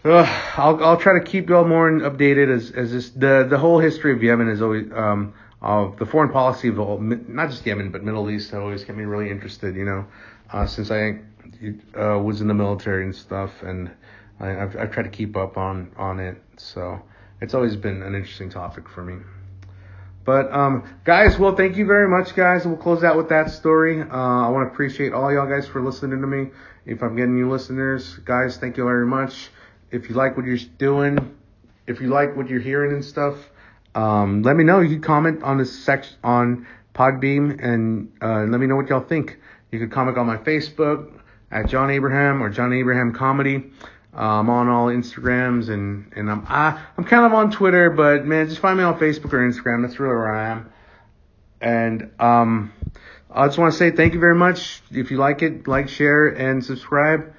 [0.05, 4.13] I'll I'll try to keep y'all more updated as as this the the whole history
[4.13, 8.03] of Yemen is always um of the foreign policy of all, not just Yemen but
[8.03, 9.77] Middle East always kept me really interested.
[9.77, 10.07] You know,
[10.53, 11.21] uh, since I
[11.97, 13.93] uh, was in the military and stuff, and
[14.41, 16.37] I, have I've tried to keep up on on it.
[16.57, 17.01] So
[17.41, 19.23] it's always been an interesting topic for me.
[20.25, 22.67] But um, guys, well, thank you very much, guys.
[22.67, 24.03] We'll close out with that story.
[24.03, 26.51] Uh, I want to appreciate all y'all guys for listening to me.
[26.87, 29.51] If I'm getting new listeners, guys, thank you very much
[29.93, 31.37] if you like what you're doing,
[31.87, 33.37] if you like what you're hearing and stuff,
[33.95, 34.81] um, let me know.
[34.81, 39.01] You can comment on this section on Podbean and uh, let me know what y'all
[39.01, 39.39] think.
[39.71, 41.13] You can comment on my Facebook
[41.51, 43.71] at John Abraham or John Abraham Comedy.
[44.15, 48.27] Uh, I'm on all Instagrams and and I'm I, I'm kind of on Twitter, but
[48.27, 49.83] man, just find me on Facebook or Instagram.
[49.83, 50.73] That's really where I am.
[51.61, 52.73] And um,
[53.31, 54.83] I just want to say thank you very much.
[54.91, 57.33] If you like it, like, share, and subscribe.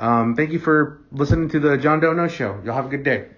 [0.00, 2.58] Um, thank you for listening to the John Don't Know Show.
[2.64, 3.28] Y'all have a good day.